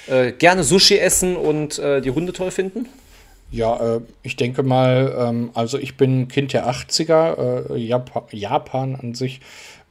Äh, 0.07 0.31
gerne 0.31 0.63
Sushi 0.63 0.97
essen 0.97 1.35
und 1.35 1.77
äh, 1.79 2.01
die 2.01 2.11
Hunde 2.11 2.31
toll 2.31 2.51
finden? 2.51 2.87
Ja, 3.51 3.95
äh, 3.95 4.01
ich 4.23 4.35
denke 4.35 4.63
mal, 4.63 5.13
ähm, 5.17 5.51
also 5.53 5.77
ich 5.77 5.97
bin 5.97 6.27
Kind 6.27 6.53
der 6.53 6.69
80er. 6.69 7.73
Äh, 7.73 7.77
Japan, 7.77 8.23
Japan, 8.31 8.95
an 8.95 9.15
sich 9.15 9.41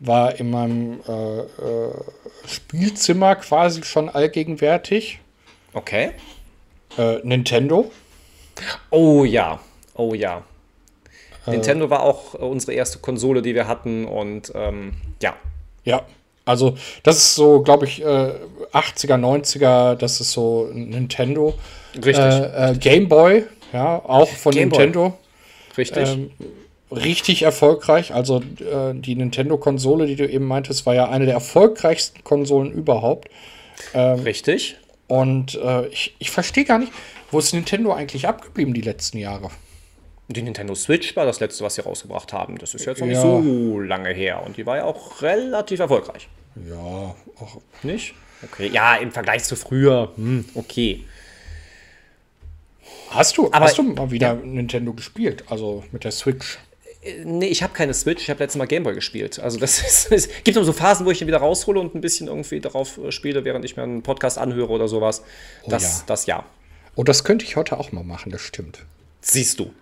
war 0.00 0.38
in 0.38 0.50
meinem 0.50 1.00
äh, 1.08 1.40
äh, 1.40 1.46
Spielzimmer 2.46 3.36
quasi 3.36 3.82
schon 3.82 4.08
allgegenwärtig. 4.08 5.20
Okay. 5.72 6.12
Äh, 6.96 7.18
Nintendo. 7.24 7.90
Oh 8.90 9.24
ja, 9.24 9.60
oh 9.94 10.14
ja. 10.14 10.42
Äh, 11.48 11.52
Nintendo 11.52 11.90
war 11.90 12.02
auch 12.02 12.34
unsere 12.34 12.72
erste 12.72 12.98
Konsole, 12.98 13.42
die 13.42 13.54
wir 13.54 13.66
hatten 13.66 14.04
und 14.04 14.52
ähm, 14.54 14.94
ja. 15.22 15.34
Ja, 15.84 16.02
also 16.44 16.76
das 17.02 17.16
ist 17.16 17.34
so, 17.34 17.62
glaube 17.62 17.86
ich, 17.86 18.04
80er, 18.04 19.16
90er, 19.16 19.94
das 19.94 20.20
ist 20.20 20.32
so 20.32 20.68
Nintendo. 20.72 21.54
Richtig. 21.94 22.16
Äh, 22.16 22.70
äh, 22.72 22.74
Game 22.76 23.08
Boy, 23.08 23.44
ja, 23.72 23.96
auch 24.04 24.28
von 24.28 24.52
Game 24.52 24.68
Nintendo. 24.68 25.10
Boy. 25.10 25.18
Richtig. 25.78 26.08
Ähm, 26.08 26.30
richtig 26.90 27.42
erfolgreich. 27.42 28.14
Also 28.14 28.38
äh, 28.38 28.94
die 28.94 29.14
Nintendo-Konsole, 29.14 30.06
die 30.06 30.16
du 30.16 30.28
eben 30.28 30.46
meintest, 30.46 30.86
war 30.86 30.94
ja 30.94 31.08
eine 31.08 31.26
der 31.26 31.34
erfolgreichsten 31.34 32.24
Konsolen 32.24 32.72
überhaupt. 32.72 33.28
Ähm, 33.94 34.20
richtig. 34.20 34.76
Und 35.06 35.54
äh, 35.54 35.86
ich, 35.88 36.14
ich 36.18 36.30
verstehe 36.30 36.64
gar 36.64 36.78
nicht, 36.78 36.92
wo 37.30 37.38
ist 37.38 37.54
Nintendo 37.54 37.92
eigentlich 37.92 38.26
abgeblieben 38.26 38.74
die 38.74 38.80
letzten 38.80 39.18
Jahre? 39.18 39.50
Die 40.30 40.42
Nintendo 40.42 40.74
Switch 40.74 41.16
war 41.16 41.24
das 41.24 41.40
letzte, 41.40 41.64
was 41.64 41.74
sie 41.74 41.82
rausgebracht 41.82 42.34
haben. 42.34 42.58
Das 42.58 42.74
ist 42.74 42.84
jetzt 42.84 43.00
noch 43.00 43.06
ja. 43.06 43.12
nicht 43.12 43.22
so 43.22 43.80
lange 43.80 44.10
her. 44.10 44.42
Und 44.44 44.58
die 44.58 44.66
war 44.66 44.76
ja 44.76 44.84
auch 44.84 45.22
relativ 45.22 45.80
erfolgreich. 45.80 46.28
Ja, 46.68 46.76
auch 47.40 47.60
nicht? 47.82 48.14
Okay, 48.42 48.68
ja, 48.68 48.96
im 48.96 49.10
Vergleich 49.10 49.44
zu 49.44 49.56
früher, 49.56 50.12
hm, 50.16 50.44
okay. 50.54 51.04
Hast 53.10 53.36
du, 53.36 53.50
Aber, 53.50 53.64
hast 53.64 53.78
du 53.78 53.82
mal 53.82 54.10
wieder 54.10 54.28
ja. 54.28 54.34
Nintendo 54.34 54.92
gespielt? 54.92 55.44
Also 55.48 55.82
mit 55.92 56.04
der 56.04 56.12
Switch? 56.12 56.58
Äh, 57.02 57.24
nee, 57.24 57.46
ich 57.46 57.62
habe 57.62 57.72
keine 57.72 57.94
Switch, 57.94 58.22
ich 58.22 58.30
habe 58.30 58.40
letztes 58.40 58.58
Mal 58.58 58.66
Gameboy 58.66 58.94
gespielt. 58.94 59.38
Also 59.38 59.58
das 59.58 59.80
ist, 60.10 60.12
es 60.12 60.28
gibt 60.44 60.56
immer 60.56 60.66
so 60.66 60.72
Phasen, 60.72 61.06
wo 61.06 61.10
ich 61.10 61.20
ihn 61.20 61.26
wieder 61.26 61.38
raushole 61.38 61.80
und 61.80 61.94
ein 61.94 62.00
bisschen 62.00 62.28
irgendwie 62.28 62.60
darauf 62.60 62.98
äh, 62.98 63.12
spiele, 63.12 63.44
während 63.44 63.64
ich 63.64 63.76
mir 63.76 63.82
einen 63.82 64.02
Podcast 64.02 64.38
anhöre 64.38 64.70
oder 64.70 64.88
sowas. 64.88 65.22
Oh, 65.64 65.70
das, 65.70 66.00
ja. 66.00 66.04
das 66.06 66.26
ja. 66.26 66.44
Oh, 66.96 67.02
das 67.02 67.24
könnte 67.24 67.44
ich 67.44 67.56
heute 67.56 67.78
auch 67.78 67.92
mal 67.92 68.04
machen, 68.04 68.30
das 68.30 68.42
stimmt. 68.42 68.84
Siehst 69.20 69.58
du. 69.58 69.72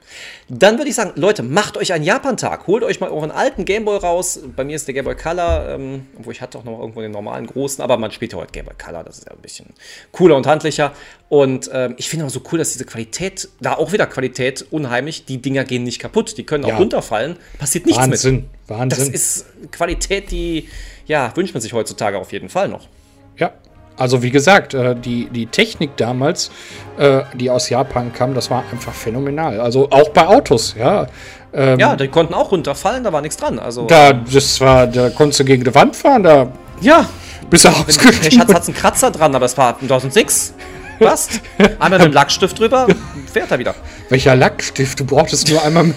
Dann 0.49 0.79
würde 0.79 0.89
ich 0.89 0.95
sagen, 0.95 1.13
Leute, 1.17 1.43
macht 1.43 1.77
euch 1.77 1.93
einen 1.93 2.05
Japan-Tag. 2.05 2.67
Holt 2.67 2.83
euch 2.83 3.01
mal 3.01 3.11
euren 3.11 3.31
alten 3.31 3.67
Gameboy 3.67 3.99
raus. 3.99 4.41
Bei 4.57 4.65
mir 4.65 4.77
ist 4.77 4.87
der 4.87 4.95
Gameboy 4.95 5.15
Color, 5.15 5.69
ähm, 5.69 6.07
wo 6.17 6.31
ich 6.31 6.41
hatte 6.41 6.57
auch 6.59 6.65
noch 6.65 6.79
irgendwo 6.79 7.03
den 7.03 7.11
normalen 7.11 7.47
großen, 7.47 7.83
aber 7.83 7.99
man 7.99 8.11
spielt 8.11 8.33
ja 8.33 8.39
heute 8.39 8.53
Gameboy 8.53 8.75
Color, 8.83 9.05
das 9.05 9.19
ist 9.19 9.27
ja 9.27 9.33
ein 9.33 9.43
bisschen 9.43 9.67
cooler 10.13 10.37
und 10.37 10.47
handlicher. 10.47 10.93
Und 11.29 11.69
ähm, 11.73 11.95
ich 11.99 12.09
finde 12.09 12.25
auch 12.25 12.31
so 12.31 12.41
cool, 12.51 12.59
dass 12.59 12.73
diese 12.73 12.87
Qualität, 12.87 13.49
da 13.61 13.75
auch 13.75 13.93
wieder 13.93 14.07
Qualität, 14.07 14.65
unheimlich, 14.71 15.27
die 15.27 15.43
Dinger 15.43 15.65
gehen 15.65 15.83
nicht 15.83 15.99
kaputt, 15.99 16.39
die 16.39 16.45
können 16.45 16.65
auch 16.65 16.71
ja. 16.71 16.77
runterfallen, 16.79 17.37
passiert 17.59 17.85
nichts 17.85 18.01
Wahnsinn, 18.01 18.35
mit. 18.37 18.45
Wahnsinn. 18.69 18.89
Das 18.89 19.09
ist 19.09 19.47
Qualität, 19.71 20.31
die, 20.31 20.69
ja, 21.07 21.37
wünscht 21.37 21.53
man 21.53 21.61
sich 21.61 21.73
heutzutage 21.73 22.19
auf 22.19 22.33
jeden 22.33 22.49
Fall 22.49 22.69
noch. 22.69 22.89
Ja, 23.37 23.53
also 23.97 24.23
wie 24.23 24.31
gesagt, 24.31 24.75
äh, 24.75 24.95
die, 24.95 25.29
die 25.31 25.47
Technik 25.47 25.97
damals, 25.97 26.51
äh, 26.99 27.23
die 27.35 27.51
aus 27.51 27.69
Japan 27.71 28.13
kam, 28.13 28.35
das 28.35 28.51
war 28.51 28.65
einfach 28.71 28.93
phänomenal. 28.93 29.61
Also 29.61 29.89
auch 29.91 30.11
bei 30.11 30.27
Autos, 30.27 30.75
ja. 30.79 31.07
Ähm, 31.53 31.79
ja, 31.79 31.97
die 31.97 32.09
konnten 32.09 32.35
auch 32.35 32.53
runterfallen, 32.53 33.05
da 33.05 33.13
war 33.13 33.23
nichts 33.23 33.37
dran. 33.39 33.59
Also, 33.59 33.87
da, 33.87 34.13
das 34.13 34.61
war, 34.61 34.87
da 34.87 35.09
konntest 35.11 35.41
du 35.41 35.45
gegen 35.45 35.65
die 35.65 35.75
Wand 35.75 35.97
fahren, 35.97 36.23
da. 36.23 36.49
Ja. 36.81 37.07
Bis 37.49 37.65
er 37.65 37.71
ausgestiegen 37.77 38.41
hat 38.41 38.63
es 38.63 38.69
einen 38.69 38.77
Kratzer 38.77 39.11
dran, 39.11 39.35
aber 39.35 39.47
es 39.47 39.57
war 39.57 39.79
2006. 39.79 40.55
Passt. 40.99 41.41
Einmal 41.79 41.99
mit 41.99 42.09
dem 42.09 42.13
Lackstift 42.15 42.59
drüber, 42.59 42.87
fährt 43.33 43.51
er 43.51 43.59
wieder. 43.59 43.75
Welcher 44.09 44.35
Lackstift? 44.35 44.99
Du 45.01 45.05
brauchtest 45.05 45.51
nur 45.51 45.63
einmal 45.63 45.95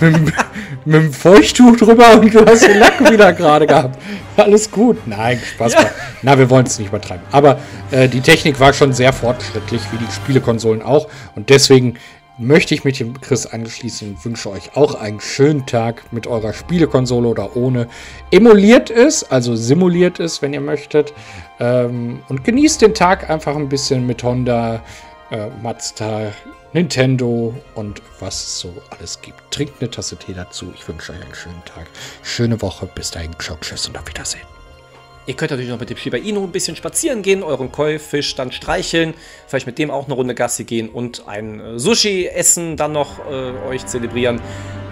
mit, 0.00 0.32
mit, 0.84 0.94
dem 0.94 1.12
Feuchttuch 1.12 1.76
drüber 1.76 2.20
und 2.20 2.32
du 2.32 2.44
hast 2.44 2.66
den 2.66 2.78
Lack 2.78 3.00
wieder 3.10 3.32
gerade 3.32 3.66
gehabt. 3.66 3.98
Alles 4.36 4.70
gut. 4.70 4.98
Nein, 5.06 5.40
Spaß. 5.54 5.72
Ja. 5.74 5.90
Na, 6.22 6.38
wir 6.38 6.48
wollen 6.50 6.66
es 6.66 6.78
nicht 6.78 6.88
übertreiben. 6.88 7.24
Aber 7.32 7.58
äh, 7.90 8.08
die 8.08 8.20
Technik 8.20 8.60
war 8.60 8.72
schon 8.72 8.92
sehr 8.92 9.12
fortschrittlich, 9.12 9.82
wie 9.92 9.98
die 9.98 10.10
Spielekonsolen 10.12 10.82
auch. 10.82 11.08
Und 11.34 11.50
deswegen 11.50 11.96
möchte 12.40 12.74
ich 12.74 12.84
mich 12.84 12.98
dem 12.98 13.20
Chris 13.20 13.44
anschließen 13.44 14.08
und 14.08 14.24
wünsche 14.24 14.50
euch 14.50 14.74
auch 14.74 14.94
einen 14.94 15.20
schönen 15.20 15.66
Tag 15.66 16.10
mit 16.10 16.26
eurer 16.26 16.54
Spielekonsole 16.54 17.28
oder 17.28 17.54
ohne. 17.54 17.86
Emuliert 18.30 18.90
es, 18.90 19.30
also 19.30 19.54
simuliert 19.54 20.18
es, 20.20 20.40
wenn 20.40 20.54
ihr 20.54 20.62
möchtet. 20.62 21.12
Ähm, 21.60 22.20
und 22.28 22.42
genießt 22.42 22.80
den 22.80 22.94
Tag 22.94 23.28
einfach 23.28 23.54
ein 23.56 23.68
bisschen 23.68 24.06
mit 24.06 24.22
Honda, 24.22 24.82
äh, 25.30 25.48
Mazda, 25.62 26.32
Nintendo 26.72 27.54
und 27.74 28.02
was 28.20 28.34
es 28.34 28.60
so 28.60 28.74
alles 28.90 29.20
gibt. 29.20 29.38
Trinkt 29.50 29.80
eine 29.80 29.90
Tasse 29.90 30.16
Tee 30.16 30.34
dazu. 30.34 30.72
Ich 30.74 30.86
wünsche 30.86 31.12
euch 31.12 31.22
einen 31.22 31.34
schönen 31.34 31.64
Tag, 31.64 31.86
schöne 32.22 32.60
Woche. 32.62 32.88
Bis 32.94 33.10
dahin, 33.10 33.32
ciao, 33.38 33.56
tschüss 33.60 33.88
und 33.88 33.98
auf 33.98 34.06
Wiedersehen. 34.06 34.46
Ihr 35.26 35.34
könnt 35.34 35.50
natürlich 35.50 35.70
noch 35.70 35.78
mit 35.78 35.90
dem 35.90 35.96
Shiba 35.96 36.16
Inu 36.16 36.44
ein 36.44 36.50
bisschen 36.50 36.76
spazieren 36.76 37.22
gehen, 37.22 37.42
euren 37.42 37.70
Koi-Fisch 37.70 38.34
dann 38.34 38.50
streicheln, 38.52 39.14
vielleicht 39.46 39.66
mit 39.66 39.78
dem 39.78 39.90
auch 39.90 40.06
eine 40.06 40.14
Runde 40.14 40.34
Gassi 40.34 40.64
gehen 40.64 40.88
und 40.88 41.28
ein 41.28 41.60
äh, 41.60 41.78
Sushi 41.78 42.26
essen, 42.26 42.76
dann 42.76 42.92
noch 42.92 43.18
äh, 43.30 43.52
euch 43.68 43.86
zelebrieren. 43.86 44.40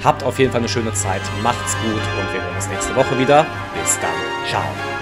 Habt 0.05 0.23
auf 0.23 0.39
jeden 0.39 0.53
Fall 0.53 0.61
eine 0.61 0.69
schöne 0.69 0.93
Zeit, 0.93 1.23
macht's 1.43 1.77
gut 1.83 1.93
und 1.93 2.35
wir 2.35 2.43
hören 2.43 2.55
uns 2.55 2.69
nächste 2.69 2.95
Woche 2.95 3.19
wieder. 3.19 3.47
Bis 3.83 3.99
dann, 4.01 4.15
ciao. 4.49 4.98